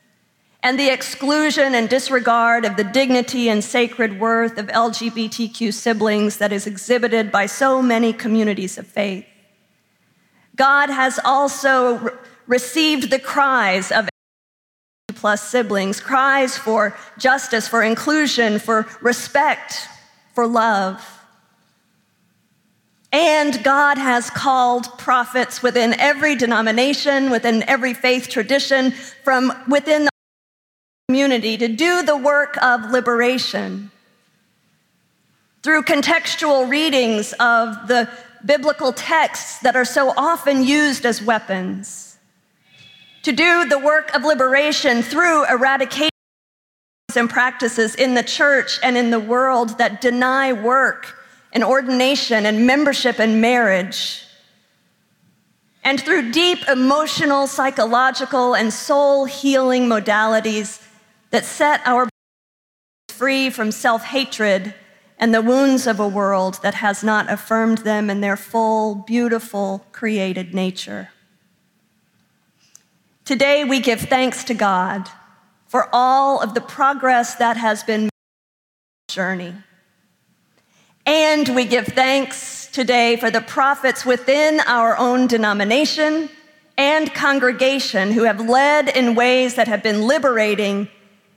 and 0.63 0.79
the 0.79 0.89
exclusion 0.89 1.75
and 1.75 1.87
disregard 1.89 2.65
of 2.65 2.75
the 2.75 2.83
dignity 2.83 3.49
and 3.49 3.63
sacred 3.63 4.19
worth 4.19 4.57
of 4.57 4.65
LGBTQ 4.65 5.71
siblings 5.71 6.37
that 6.37 6.51
is 6.51 6.65
exhibited 6.65 7.31
by 7.31 7.45
so 7.45 7.83
many 7.83 8.11
communities 8.11 8.79
of 8.79 8.87
faith. 8.87 9.27
God 10.55 10.89
has 10.89 11.19
also 11.23 12.17
received 12.47 13.11
the 13.11 13.19
cries 13.19 13.91
of 13.91 14.09
plus 15.09 15.47
siblings, 15.47 15.99
cries 15.99 16.57
for 16.57 16.97
justice, 17.19 17.67
for 17.67 17.83
inclusion, 17.83 18.57
for 18.57 18.87
respect, 19.01 19.87
for 20.33 20.47
love. 20.47 21.03
And 23.15 23.63
God 23.63 23.98
has 23.98 24.29
called 24.29 24.98
prophets 24.98 25.63
within 25.63 25.98
every 26.01 26.36
denomination, 26.36 27.29
within 27.29 27.63
every 27.63 27.93
faith 27.93 28.27
tradition, 28.27 28.91
from 29.24 29.53
within 29.69 30.03
the 30.03 30.10
community 31.07 31.55
to 31.55 31.69
do 31.69 32.03
the 32.03 32.17
work 32.17 32.62
of 32.62 32.91
liberation. 32.91 33.89
Through 35.63 35.84
contextual 35.84 36.69
readings 36.69 37.31
of 37.39 37.88
the 37.88 38.10
biblical 38.43 38.91
texts 38.91 39.60
that 39.60 39.77
are 39.77 39.86
so 39.86 40.13
often 40.17 40.65
used 40.65 41.05
as 41.05 41.22
weapons. 41.22 42.17
To 43.24 43.31
do 43.31 43.63
the 43.63 43.79
work 43.79 44.13
of 44.13 44.25
liberation 44.25 45.01
through 45.01 45.45
eradication 45.45 46.10
and 47.15 47.29
practices 47.29 47.95
in 47.95 48.13
the 48.13 48.24
church 48.24 48.77
and 48.84 48.98
in 48.98 49.10
the 49.10 49.22
world 49.22 49.77
that 49.77 50.01
deny 50.01 50.51
work 50.51 51.14
and 51.55 51.63
ordination 51.63 52.45
and 52.45 52.67
membership 52.67 53.17
and 53.17 53.39
marriage. 53.41 54.21
And 55.83 56.00
through 56.01 56.31
deep 56.31 56.67
emotional, 56.67 57.47
psychological, 57.47 58.55
and 58.55 58.74
soul 58.74 59.24
healing 59.25 59.88
modalities 59.88 60.85
that 61.29 61.45
set 61.45 61.81
our 61.85 62.03
bodies 62.03 62.12
free 63.17 63.50
from 63.50 63.71
self 63.71 64.03
hatred 64.03 64.74
and 65.17 65.33
the 65.33 65.41
wounds 65.41 65.88
of 65.88 65.97
a 66.00 66.07
world 66.07 66.59
that 66.62 66.75
has 66.75 67.01
not 67.01 67.31
affirmed 67.31 67.79
them 67.79 68.09
in 68.09 68.19
their 68.19 68.35
full, 68.35 68.95
beautiful, 68.95 69.85
created 69.93 70.53
nature. 70.53 71.09
Today, 73.24 73.63
we 73.63 73.79
give 73.79 74.01
thanks 74.01 74.43
to 74.43 74.53
God 74.53 75.07
for 75.67 75.88
all 75.93 76.41
of 76.41 76.53
the 76.53 76.62
progress 76.62 77.35
that 77.35 77.55
has 77.55 77.81
been 77.83 78.03
made. 78.03 78.09
journey. 79.09 79.53
And 81.05 81.50
we 81.50 81.65
give 81.65 81.85
thanks 81.88 82.67
today 82.67 83.15
for 83.15 83.29
the 83.29 83.41
prophets 83.41 84.05
within 84.05 84.59
our 84.62 84.97
own 84.97 85.27
denomination 85.27 86.29
and 86.77 87.13
congregation 87.13 88.12
who 88.12 88.24
have 88.24 88.50
led 88.50 88.89
in 88.89 89.15
ways 89.15 89.55
that 89.55 89.67
have 89.67 89.83
been 89.83 90.07
liberating 90.07 90.89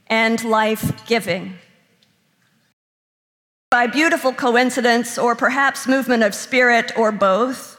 and 0.06 0.42
life 0.42 1.06
giving. 1.06 1.54
By 3.70 3.86
beautiful 3.86 4.32
coincidence, 4.32 5.18
or 5.18 5.36
perhaps 5.36 5.86
movement 5.86 6.22
of 6.22 6.34
spirit, 6.34 6.90
or 6.96 7.12
both, 7.12 7.78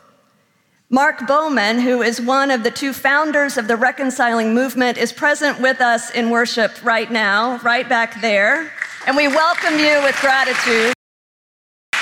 Mark 0.91 1.27
Bowman, 1.27 1.79
who 1.79 2.03
is 2.03 2.22
one 2.22 2.51
of 2.51 2.63
the 2.63 2.72
two 2.72 2.93
founders 2.93 3.58
of 3.58 3.67
the 3.67 3.75
reconciling 3.75 4.53
movement, 4.53 4.98
is 5.00 5.12
present 5.12 5.60
with 5.60 5.81
us 5.81 6.12
in 6.12 6.29
worship 6.29 6.84
right 6.84 7.12
now, 7.12 7.58
right 7.58 7.89
back 7.89 8.22
there. 8.22 8.72
And 9.08 9.17
we 9.17 9.27
welcome 9.27 9.79
you 9.79 10.01
with 10.03 10.15
gratitude. 10.22 10.93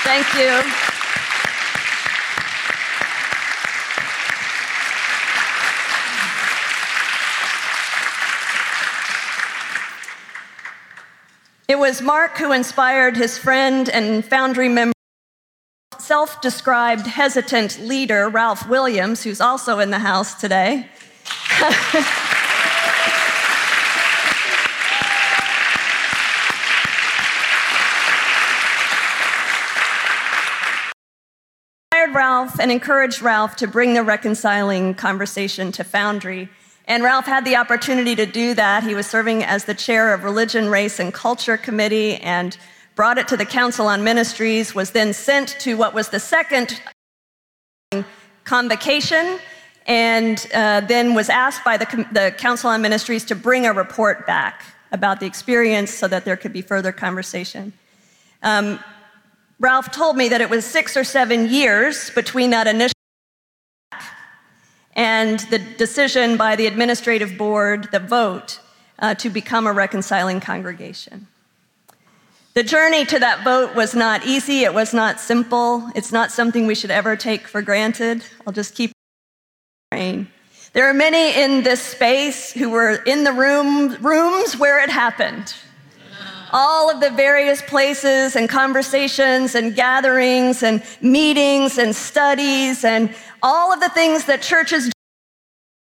Thank 0.08 0.34
you. 0.38 0.72
It 11.68 11.78
was 11.78 12.00
Mark 12.00 12.38
who 12.38 12.52
inspired 12.52 13.18
his 13.18 13.36
friend 13.36 13.90
and 13.90 14.24
Foundry 14.24 14.70
member, 14.70 14.94
self 15.98 16.40
described 16.40 17.06
hesitant 17.06 17.78
leader, 17.78 18.30
Ralph 18.30 18.66
Williams, 18.66 19.24
who's 19.24 19.42
also 19.42 19.78
in 19.78 19.90
the 19.90 19.98
house 19.98 20.40
today. 20.40 20.88
Ralph 32.14 32.58
and 32.60 32.70
encouraged 32.70 33.22
Ralph 33.22 33.56
to 33.56 33.66
bring 33.66 33.94
the 33.94 34.02
reconciling 34.02 34.94
conversation 34.94 35.72
to 35.72 35.84
Foundry. 35.84 36.48
And 36.86 37.02
Ralph 37.02 37.26
had 37.26 37.44
the 37.44 37.56
opportunity 37.56 38.16
to 38.16 38.26
do 38.26 38.54
that. 38.54 38.82
He 38.82 38.94
was 38.94 39.06
serving 39.06 39.44
as 39.44 39.66
the 39.66 39.74
chair 39.74 40.14
of 40.14 40.24
Religion, 40.24 40.68
Race, 40.68 40.98
and 40.98 41.12
Culture 41.12 41.56
Committee 41.56 42.16
and 42.16 42.56
brought 42.94 43.18
it 43.18 43.28
to 43.28 43.36
the 43.36 43.44
Council 43.44 43.86
on 43.86 44.02
Ministries, 44.02 44.74
was 44.74 44.90
then 44.90 45.12
sent 45.12 45.50
to 45.60 45.76
what 45.76 45.94
was 45.94 46.08
the 46.08 46.18
second 46.18 46.80
convocation, 48.44 49.38
and 49.86 50.46
uh, 50.52 50.80
then 50.80 51.14
was 51.14 51.28
asked 51.28 51.62
by 51.64 51.76
the, 51.76 52.06
the 52.12 52.34
Council 52.38 52.70
on 52.70 52.82
Ministries 52.82 53.24
to 53.26 53.34
bring 53.34 53.66
a 53.66 53.72
report 53.72 54.26
back 54.26 54.62
about 54.90 55.20
the 55.20 55.26
experience 55.26 55.92
so 55.92 56.08
that 56.08 56.24
there 56.24 56.36
could 56.36 56.52
be 56.52 56.62
further 56.62 56.90
conversation. 56.90 57.72
Um, 58.42 58.80
Ralph 59.60 59.90
told 59.90 60.16
me 60.16 60.28
that 60.28 60.40
it 60.40 60.50
was 60.50 60.64
six 60.64 60.96
or 60.96 61.02
seven 61.02 61.48
years 61.48 62.10
between 62.10 62.50
that 62.50 62.68
initial 62.68 62.94
and 64.94 65.40
the 65.50 65.58
decision 65.58 66.36
by 66.36 66.54
the 66.54 66.66
administrative 66.66 67.36
board, 67.36 67.88
the 67.90 67.98
vote, 67.98 68.60
uh, 69.00 69.14
to 69.16 69.30
become 69.30 69.66
a 69.66 69.72
reconciling 69.72 70.40
congregation. 70.40 71.26
The 72.54 72.62
journey 72.62 73.04
to 73.06 73.18
that 73.18 73.44
vote 73.44 73.74
was 73.74 73.94
not 73.94 74.26
easy, 74.26 74.64
it 74.64 74.74
was 74.74 74.94
not 74.94 75.20
simple, 75.20 75.90
it's 75.94 76.12
not 76.12 76.30
something 76.30 76.66
we 76.66 76.74
should 76.74 76.90
ever 76.90 77.16
take 77.16 77.46
for 77.46 77.62
granted. 77.62 78.24
I'll 78.46 78.52
just 78.52 78.74
keep 78.74 78.92
praying. 79.90 80.28
There 80.72 80.88
are 80.88 80.94
many 80.94 81.40
in 81.40 81.62
this 81.62 81.80
space 81.80 82.52
who 82.52 82.70
were 82.70 83.02
in 83.06 83.24
the 83.24 83.32
room, 83.32 83.94
rooms 84.02 84.56
where 84.56 84.82
it 84.82 84.90
happened 84.90 85.54
all 86.52 86.90
of 86.90 87.00
the 87.00 87.10
various 87.10 87.62
places 87.62 88.36
and 88.36 88.48
conversations 88.48 89.54
and 89.54 89.74
gatherings 89.74 90.62
and 90.62 90.82
meetings 91.00 91.78
and 91.78 91.94
studies 91.94 92.84
and 92.84 93.14
all 93.42 93.72
of 93.72 93.80
the 93.80 93.88
things 93.90 94.24
that 94.24 94.42
churches 94.42 94.90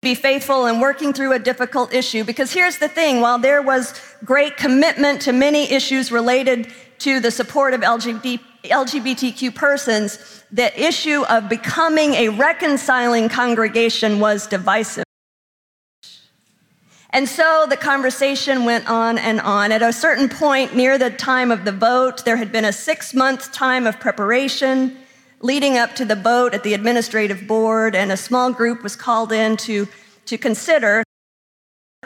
be 0.01 0.15
faithful 0.15 0.65
in 0.65 0.79
working 0.79 1.11
through 1.11 1.33
a 1.33 1.39
difficult 1.39 1.93
issue. 1.93 2.23
Because 2.23 2.53
here's 2.53 2.77
the 2.77 2.87
thing 2.87 3.19
while 3.19 3.37
there 3.37 3.61
was 3.61 3.93
great 4.23 4.55
commitment 4.55 5.21
to 5.23 5.33
many 5.33 5.69
issues 5.71 6.11
related 6.11 6.71
to 6.99 7.19
the 7.19 7.31
support 7.31 7.73
of 7.73 7.81
LGBTQ 7.81 9.55
persons, 9.55 10.43
the 10.51 10.81
issue 10.81 11.23
of 11.23 11.49
becoming 11.49 12.13
a 12.13 12.29
reconciling 12.29 13.27
congregation 13.27 14.19
was 14.19 14.47
divisive. 14.47 15.03
And 17.11 17.27
so 17.27 17.65
the 17.67 17.77
conversation 17.77 18.65
went 18.65 18.87
on 18.87 19.17
and 19.17 19.41
on. 19.41 19.71
At 19.71 19.81
a 19.81 19.91
certain 19.91 20.29
point 20.29 20.75
near 20.75 20.97
the 20.97 21.09
time 21.09 21.51
of 21.51 21.65
the 21.65 21.71
vote, 21.71 22.23
there 22.23 22.37
had 22.37 22.51
been 22.51 22.65
a 22.65 22.73
six 22.73 23.15
month 23.15 23.51
time 23.51 23.87
of 23.87 23.99
preparation 23.99 24.95
leading 25.41 25.77
up 25.77 25.95
to 25.95 26.05
the 26.05 26.15
vote 26.15 26.53
at 26.53 26.63
the 26.63 26.73
administrative 26.73 27.47
board, 27.47 27.95
and 27.95 28.11
a 28.11 28.17
small 28.17 28.51
group 28.51 28.83
was 28.83 28.95
called 28.95 29.31
in 29.31 29.57
to, 29.57 29.87
to 30.25 30.37
consider. 30.37 31.03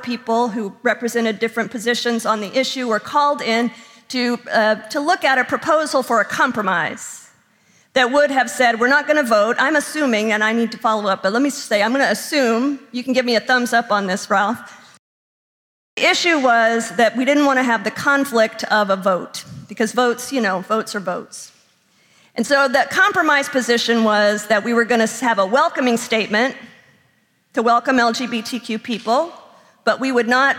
People 0.03 0.49
who 0.49 0.75
represented 0.83 1.39
different 1.39 1.71
positions 1.71 2.25
on 2.25 2.39
the 2.39 2.57
issue 2.57 2.87
were 2.87 2.99
called 2.99 3.41
in 3.41 3.71
to, 4.09 4.37
uh, 4.51 4.75
to 4.87 4.99
look 4.99 5.23
at 5.23 5.37
a 5.37 5.43
proposal 5.43 6.03
for 6.03 6.21
a 6.21 6.25
compromise 6.25 7.29
that 7.93 8.11
would 8.11 8.31
have 8.31 8.49
said, 8.49 8.79
We're 8.79 8.87
not 8.87 9.05
going 9.05 9.17
to 9.17 9.29
vote. 9.29 9.57
I'm 9.59 9.75
assuming, 9.75 10.31
and 10.31 10.43
I 10.43 10.53
need 10.53 10.71
to 10.71 10.77
follow 10.77 11.09
up, 11.09 11.23
but 11.23 11.33
let 11.33 11.41
me 11.41 11.49
say, 11.49 11.83
I'm 11.83 11.91
going 11.91 12.05
to 12.05 12.11
assume, 12.11 12.79
you 12.91 13.03
can 13.03 13.11
give 13.11 13.25
me 13.25 13.35
a 13.35 13.41
thumbs 13.41 13.73
up 13.73 13.91
on 13.91 14.07
this, 14.07 14.29
Ralph 14.29 14.79
the 15.95 16.05
issue 16.05 16.39
was 16.39 16.95
that 16.95 17.15
we 17.15 17.25
didn't 17.25 17.45
want 17.45 17.59
to 17.59 17.63
have 17.63 17.83
the 17.83 17.91
conflict 17.91 18.63
of 18.65 18.89
a 18.89 18.95
vote, 18.95 19.45
because 19.67 19.91
votes, 19.91 20.31
you 20.31 20.41
know, 20.41 20.61
votes 20.61 20.95
are 20.95 20.99
votes. 20.99 21.51
And 22.35 22.47
so 22.47 22.67
the 22.67 22.87
compromise 22.89 23.47
position 23.47 24.03
was 24.03 24.47
that 24.47 24.63
we 24.63 24.73
were 24.73 24.85
going 24.85 25.05
to 25.05 25.25
have 25.25 25.37
a 25.37 25.45
welcoming 25.45 25.97
statement 25.97 26.55
to 27.53 27.61
welcome 27.61 27.97
LGBTQ 27.97 28.81
people, 28.81 29.31
but 29.83 29.99
we 29.99 30.11
would 30.11 30.27
not 30.27 30.57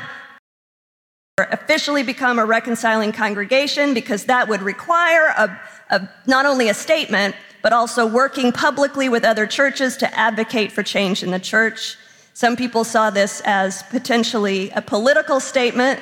officially 1.38 2.04
become 2.04 2.38
a 2.38 2.44
reconciling 2.44 3.10
congregation 3.10 3.92
because 3.92 4.26
that 4.26 4.46
would 4.46 4.62
require 4.62 5.34
a, 5.36 5.60
a, 5.90 6.08
not 6.28 6.46
only 6.46 6.68
a 6.68 6.74
statement, 6.74 7.34
but 7.60 7.72
also 7.72 8.06
working 8.06 8.52
publicly 8.52 9.08
with 9.08 9.24
other 9.24 9.44
churches 9.46 9.96
to 9.96 10.18
advocate 10.18 10.70
for 10.70 10.84
change 10.84 11.24
in 11.24 11.32
the 11.32 11.40
church. 11.40 11.96
Some 12.34 12.56
people 12.56 12.82
saw 12.82 13.10
this 13.10 13.40
as 13.44 13.84
potentially 13.84 14.68
a 14.70 14.82
political 14.82 15.38
statement, 15.38 16.00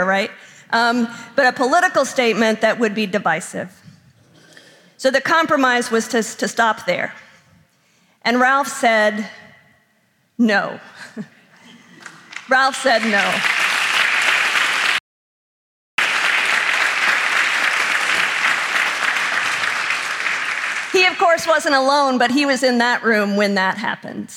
right? 0.00 0.30
Um, 0.70 1.08
but 1.34 1.46
a 1.46 1.52
political 1.52 2.04
statement 2.04 2.60
that 2.60 2.78
would 2.78 2.94
be 2.94 3.04
divisive. 3.04 3.82
So 4.96 5.10
the 5.10 5.20
compromise 5.20 5.90
was 5.90 6.06
to, 6.08 6.22
to 6.22 6.46
stop 6.46 6.86
there. 6.86 7.12
And 8.22 8.38
Ralph 8.38 8.68
said, 8.68 9.28
no. 10.38 10.78
Ralph 12.48 12.76
said 12.76 13.02
no. 13.02 13.34
He, 20.92 21.04
of 21.06 21.18
course, 21.18 21.48
wasn't 21.48 21.74
alone, 21.74 22.18
but 22.18 22.30
he 22.30 22.46
was 22.46 22.62
in 22.62 22.78
that 22.78 23.02
room 23.02 23.34
when 23.34 23.56
that 23.56 23.76
happened 23.76 24.32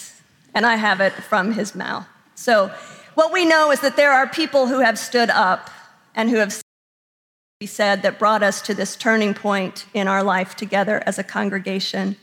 and 0.58 0.65
I 0.65 0.76
have 0.76 1.02
it 1.02 1.13
from 1.13 1.52
his 1.52 1.76
mouth. 1.76 2.08
So, 2.34 2.72
what 3.13 3.32
we 3.32 3.46
know 3.46 3.70
is 3.70 3.80
that 3.82 3.96
there 3.96 4.12
are 4.12 4.28
people 4.28 4.65
who 4.65 4.80
have 4.80 4.98
stood 4.98 5.30
up 5.30 5.70
and 6.15 6.32
who 6.32 6.38
have 6.38 6.60
said 7.63 8.02
that 8.02 8.17
brought 8.17 8.41
us 8.41 8.60
to 8.63 8.74
this 8.74 8.96
turning 8.96 9.36
point 9.36 9.86
in 9.93 10.08
our 10.08 10.24
life 10.24 10.56
together 10.56 11.04
as 11.06 11.20
a 11.20 11.24
congregation. 11.24 12.15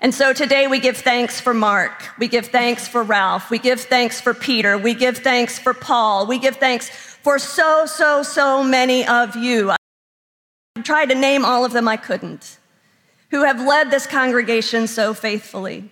And 0.00 0.14
so 0.14 0.34
today 0.34 0.66
we 0.66 0.80
give 0.80 0.98
thanks 0.98 1.40
for 1.40 1.54
Mark. 1.54 2.10
We 2.18 2.28
give 2.28 2.48
thanks 2.48 2.86
for 2.88 3.02
Ralph. 3.02 3.50
We 3.50 3.58
give 3.58 3.80
thanks 3.80 4.20
for 4.20 4.34
Peter. 4.34 4.76
We 4.76 4.92
give 4.92 5.18
thanks 5.18 5.58
for 5.58 5.72
Paul. 5.72 6.26
We 6.26 6.38
give 6.38 6.56
thanks 6.56 6.90
for 6.90 7.38
so, 7.38 7.86
so, 7.86 8.22
so 8.22 8.62
many 8.62 9.06
of 9.06 9.34
you. 9.34 9.70
I 9.70 9.76
tried 10.82 11.08
to 11.08 11.14
name 11.14 11.44
all 11.46 11.64
of 11.64 11.72
them, 11.72 11.88
I 11.88 11.96
couldn't, 11.96 12.58
who 13.30 13.44
have 13.44 13.60
led 13.60 13.90
this 13.90 14.06
congregation 14.06 14.86
so 14.86 15.14
faithfully 15.14 15.90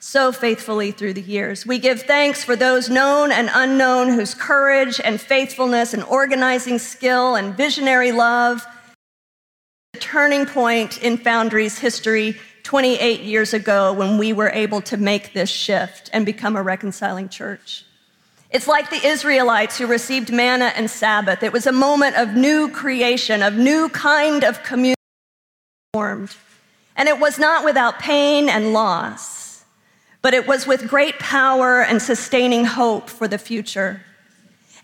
so 0.00 0.32
faithfully 0.32 0.90
through 0.90 1.12
the 1.12 1.20
years. 1.20 1.66
We 1.66 1.78
give 1.78 2.02
thanks 2.02 2.42
for 2.42 2.56
those 2.56 2.88
known 2.88 3.30
and 3.30 3.50
unknown 3.52 4.08
whose 4.08 4.34
courage 4.34 4.98
and 4.98 5.20
faithfulness 5.20 5.92
and 5.92 6.02
organizing 6.04 6.78
skill 6.78 7.36
and 7.36 7.54
visionary 7.54 8.10
love, 8.10 8.66
the 9.92 10.00
turning 10.00 10.46
point 10.46 11.02
in 11.02 11.18
Foundry's 11.18 11.78
history 11.78 12.36
28 12.62 13.20
years 13.20 13.52
ago 13.52 13.92
when 13.92 14.16
we 14.16 14.32
were 14.32 14.48
able 14.50 14.80
to 14.80 14.96
make 14.96 15.34
this 15.34 15.50
shift 15.50 16.08
and 16.14 16.24
become 16.24 16.56
a 16.56 16.62
reconciling 16.62 17.28
church. 17.28 17.84
It's 18.50 18.66
like 18.66 18.88
the 18.88 19.06
Israelites 19.06 19.76
who 19.76 19.86
received 19.86 20.32
manna 20.32 20.72
and 20.76 20.90
Sabbath. 20.90 21.42
It 21.42 21.52
was 21.52 21.66
a 21.66 21.72
moment 21.72 22.16
of 22.16 22.34
new 22.34 22.70
creation, 22.70 23.42
of 23.42 23.54
new 23.54 23.90
kind 23.90 24.44
of 24.44 24.62
community 24.62 24.94
formed. 25.92 26.34
And 26.96 27.08
it 27.08 27.20
was 27.20 27.38
not 27.38 27.64
without 27.64 27.98
pain 27.98 28.48
and 28.48 28.72
loss 28.72 29.39
but 30.22 30.34
it 30.34 30.46
was 30.46 30.66
with 30.66 30.88
great 30.88 31.18
power 31.18 31.82
and 31.82 32.00
sustaining 32.00 32.64
hope 32.64 33.08
for 33.08 33.26
the 33.26 33.38
future. 33.38 34.02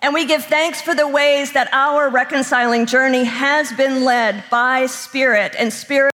And 0.01 0.13
we 0.13 0.27
give 0.27 0.45
thanks 0.45 0.83
for 0.83 0.95
the 0.95 1.09
ways 1.09 1.53
that 1.53 1.69
our 1.73 2.09
reconciling 2.11 2.87
journey 2.87 3.25
has 3.25 3.73
been 3.73 4.05
led 4.05 4.45
by 4.51 4.87
Spirit 4.87 5.55
and 5.59 5.73
Spirit 5.73 6.13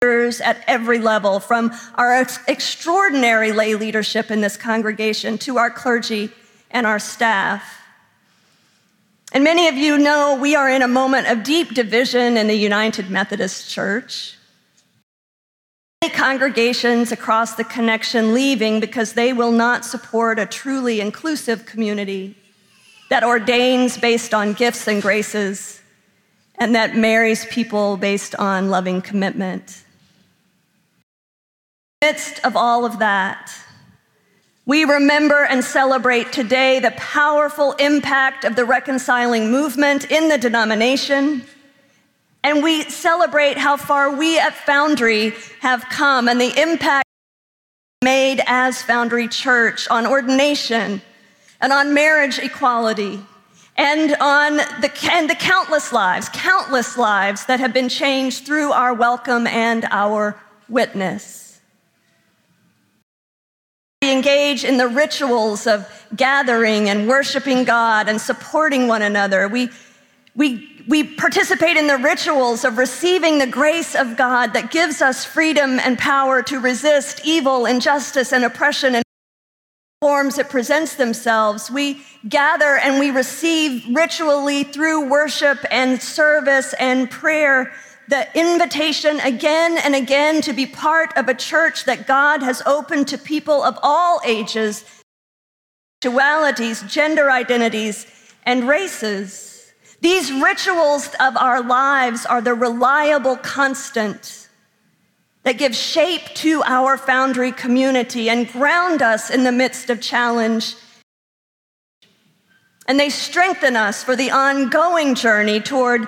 at 0.00 0.62
every 0.68 1.00
level, 1.00 1.40
from 1.40 1.72
our 1.96 2.24
extraordinary 2.46 3.50
lay 3.50 3.74
leadership 3.74 4.30
in 4.30 4.40
this 4.40 4.56
congregation 4.56 5.36
to 5.38 5.58
our 5.58 5.70
clergy 5.70 6.30
and 6.70 6.86
our 6.86 7.00
staff. 7.00 7.80
And 9.32 9.42
many 9.42 9.66
of 9.66 9.74
you 9.74 9.98
know 9.98 10.38
we 10.40 10.54
are 10.54 10.70
in 10.70 10.82
a 10.82 10.88
moment 10.88 11.26
of 11.26 11.42
deep 11.42 11.74
division 11.74 12.36
in 12.36 12.46
the 12.46 12.54
United 12.54 13.10
Methodist 13.10 13.68
Church. 13.68 14.37
Many 16.02 16.14
congregations 16.14 17.10
across 17.10 17.56
the 17.56 17.64
connection 17.64 18.32
leaving 18.32 18.78
because 18.78 19.14
they 19.14 19.32
will 19.32 19.50
not 19.50 19.84
support 19.84 20.38
a 20.38 20.46
truly 20.46 21.00
inclusive 21.00 21.66
community 21.66 22.36
that 23.10 23.24
ordains 23.24 23.98
based 23.98 24.32
on 24.32 24.52
gifts 24.52 24.86
and 24.86 25.02
graces 25.02 25.80
and 26.54 26.72
that 26.76 26.94
marries 26.94 27.46
people 27.46 27.96
based 27.96 28.36
on 28.36 28.70
loving 28.70 29.02
commitment. 29.02 29.82
In 32.00 32.08
the 32.08 32.12
midst 32.12 32.44
of 32.44 32.56
all 32.56 32.84
of 32.84 33.00
that, 33.00 33.52
we 34.66 34.84
remember 34.84 35.46
and 35.46 35.64
celebrate 35.64 36.32
today 36.32 36.78
the 36.78 36.92
powerful 36.92 37.72
impact 37.72 38.44
of 38.44 38.54
the 38.54 38.64
reconciling 38.64 39.50
movement 39.50 40.12
in 40.12 40.28
the 40.28 40.38
denomination 40.38 41.42
and 42.48 42.62
we 42.62 42.82
celebrate 42.84 43.58
how 43.58 43.76
far 43.76 44.16
we 44.16 44.38
at 44.38 44.54
Foundry 44.54 45.34
have 45.60 45.84
come 45.90 46.28
and 46.28 46.40
the 46.40 46.58
impact 46.58 47.04
made 48.02 48.40
as 48.46 48.80
Foundry 48.80 49.28
Church 49.28 49.86
on 49.90 50.06
ordination 50.06 51.02
and 51.60 51.72
on 51.74 51.92
marriage 51.92 52.38
equality 52.38 53.20
and 53.76 54.16
on 54.18 54.56
the, 54.56 54.90
and 55.12 55.28
the 55.28 55.34
countless 55.34 55.92
lives, 55.92 56.30
countless 56.30 56.96
lives 56.96 57.44
that 57.44 57.60
have 57.60 57.74
been 57.74 57.90
changed 57.90 58.46
through 58.46 58.72
our 58.72 58.94
welcome 58.94 59.46
and 59.46 59.84
our 59.90 60.40
witness. 60.70 61.60
We 64.00 64.10
engage 64.10 64.64
in 64.64 64.78
the 64.78 64.88
rituals 64.88 65.66
of 65.66 65.86
gathering 66.16 66.88
and 66.88 67.06
worshiping 67.08 67.64
God 67.64 68.08
and 68.08 68.18
supporting 68.18 68.88
one 68.88 69.02
another. 69.02 69.48
We, 69.48 69.68
we 70.34 70.77
we 70.88 71.04
participate 71.04 71.76
in 71.76 71.86
the 71.86 71.98
rituals 71.98 72.64
of 72.64 72.78
receiving 72.78 73.38
the 73.38 73.46
grace 73.46 73.94
of 73.94 74.16
God 74.16 74.54
that 74.54 74.70
gives 74.70 75.02
us 75.02 75.22
freedom 75.22 75.78
and 75.78 75.98
power 75.98 76.42
to 76.44 76.58
resist 76.58 77.20
evil, 77.24 77.66
injustice, 77.66 78.32
and 78.32 78.42
oppression 78.42 78.94
in 78.94 79.02
forms 80.00 80.38
it 80.38 80.48
presents 80.48 80.94
themselves. 80.94 81.70
We 81.70 82.02
gather 82.26 82.78
and 82.78 82.98
we 82.98 83.10
receive 83.10 83.84
ritually 83.94 84.64
through 84.64 85.10
worship 85.10 85.58
and 85.70 86.00
service 86.00 86.72
and 86.80 87.10
prayer 87.10 87.72
the 88.08 88.26
invitation 88.38 89.20
again 89.20 89.76
and 89.76 89.94
again 89.94 90.40
to 90.40 90.54
be 90.54 90.64
part 90.64 91.14
of 91.18 91.28
a 91.28 91.34
church 91.34 91.84
that 91.84 92.06
God 92.06 92.42
has 92.42 92.62
opened 92.64 93.08
to 93.08 93.18
people 93.18 93.62
of 93.62 93.78
all 93.82 94.22
ages, 94.24 94.84
sexualities, 96.02 96.88
gender 96.88 97.30
identities, 97.30 98.06
and 98.46 98.66
races. 98.66 99.57
These 100.00 100.32
rituals 100.32 101.08
of 101.20 101.36
our 101.36 101.62
lives 101.62 102.24
are 102.24 102.40
the 102.40 102.54
reliable 102.54 103.36
constant 103.36 104.48
that 105.42 105.58
give 105.58 105.74
shape 105.74 106.24
to 106.34 106.62
our 106.64 106.96
foundry 106.96 107.52
community 107.52 108.28
and 108.28 108.50
ground 108.50 109.02
us 109.02 109.30
in 109.30 109.44
the 109.44 109.52
midst 109.52 109.90
of 109.90 110.00
challenge. 110.00 110.76
And 112.86 112.98
they 112.98 113.10
strengthen 113.10 113.76
us 113.76 114.04
for 114.04 114.14
the 114.14 114.30
ongoing 114.30 115.14
journey 115.14 115.60
toward 115.60 116.06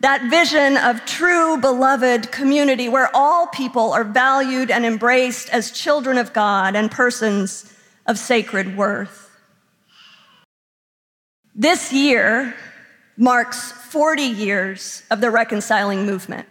that 0.00 0.30
vision 0.30 0.76
of 0.76 1.04
true 1.04 1.58
beloved 1.58 2.32
community 2.32 2.88
where 2.88 3.14
all 3.14 3.46
people 3.48 3.92
are 3.92 4.04
valued 4.04 4.70
and 4.70 4.84
embraced 4.84 5.50
as 5.50 5.70
children 5.70 6.16
of 6.18 6.32
God 6.32 6.74
and 6.74 6.90
persons 6.90 7.72
of 8.06 8.18
sacred 8.18 8.76
worth. 8.76 9.30
This 11.54 11.92
year, 11.92 12.54
marks 13.16 13.72
40 13.72 14.22
years 14.22 15.02
of 15.10 15.20
the 15.20 15.30
reconciling 15.30 16.06
movement. 16.06 16.46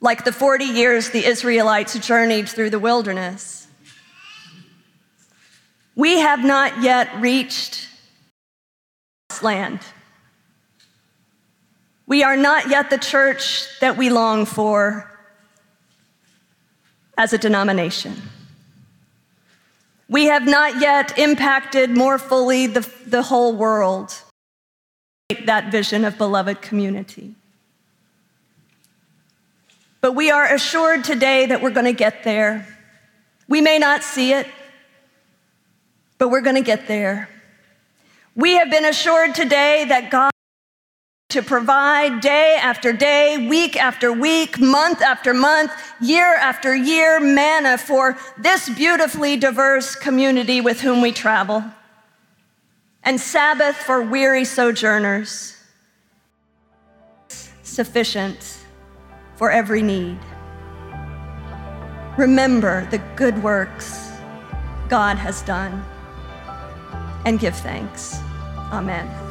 Like 0.00 0.24
the 0.24 0.32
40 0.32 0.64
years 0.64 1.10
the 1.10 1.24
Israelites 1.24 1.98
journeyed 1.98 2.48
through 2.48 2.70
the 2.70 2.78
wilderness. 2.78 3.66
We 5.94 6.18
have 6.20 6.44
not 6.44 6.82
yet 6.82 7.08
reached 7.20 7.88
this 9.28 9.42
land. 9.42 9.80
We 12.06 12.22
are 12.22 12.36
not 12.36 12.68
yet 12.68 12.90
the 12.90 12.98
church 12.98 13.66
that 13.80 13.96
we 13.96 14.10
long 14.10 14.44
for 14.44 15.10
as 17.18 17.32
a 17.32 17.38
denomination. 17.38 18.14
We 20.08 20.26
have 20.26 20.46
not 20.46 20.80
yet 20.80 21.18
impacted 21.18 21.90
more 21.90 22.18
fully 22.18 22.66
the, 22.68 22.88
the 23.06 23.22
whole 23.22 23.56
world 23.56 24.22
that 25.28 25.72
vision 25.72 26.04
of 26.04 26.16
beloved 26.18 26.62
community. 26.62 27.34
But 30.00 30.12
we 30.12 30.30
are 30.30 30.54
assured 30.54 31.02
today 31.02 31.46
that 31.46 31.60
we're 31.60 31.70
going 31.70 31.86
to 31.86 31.92
get 31.92 32.22
there. 32.22 32.68
We 33.48 33.60
may 33.60 33.78
not 33.78 34.04
see 34.04 34.32
it, 34.32 34.46
but 36.18 36.28
we're 36.28 36.42
going 36.42 36.56
to 36.56 36.62
get 36.62 36.86
there. 36.86 37.28
We 38.36 38.56
have 38.58 38.70
been 38.70 38.84
assured 38.84 39.34
today 39.34 39.86
that 39.88 40.10
God 40.10 40.30
to 41.30 41.42
provide 41.42 42.20
day 42.20 42.56
after 42.62 42.92
day, 42.92 43.48
week 43.48 43.76
after 43.76 44.12
week, 44.12 44.60
month 44.60 45.02
after 45.02 45.34
month, 45.34 45.72
year 46.00 46.36
after 46.36 46.74
year 46.74 47.18
manna 47.18 47.76
for 47.76 48.16
this 48.38 48.68
beautifully 48.68 49.36
diverse 49.36 49.96
community 49.96 50.60
with 50.60 50.80
whom 50.80 51.00
we 51.02 51.10
travel 51.10 51.64
and 53.06 53.20
Sabbath 53.20 53.76
for 53.76 54.02
weary 54.02 54.44
sojourners, 54.44 55.56
sufficient 57.62 58.58
for 59.36 59.50
every 59.50 59.80
need. 59.80 60.18
Remember 62.18 62.86
the 62.90 62.98
good 63.14 63.40
works 63.42 64.10
God 64.88 65.16
has 65.18 65.42
done 65.42 65.84
and 67.24 67.38
give 67.38 67.54
thanks. 67.56 68.18
Amen. 68.72 69.25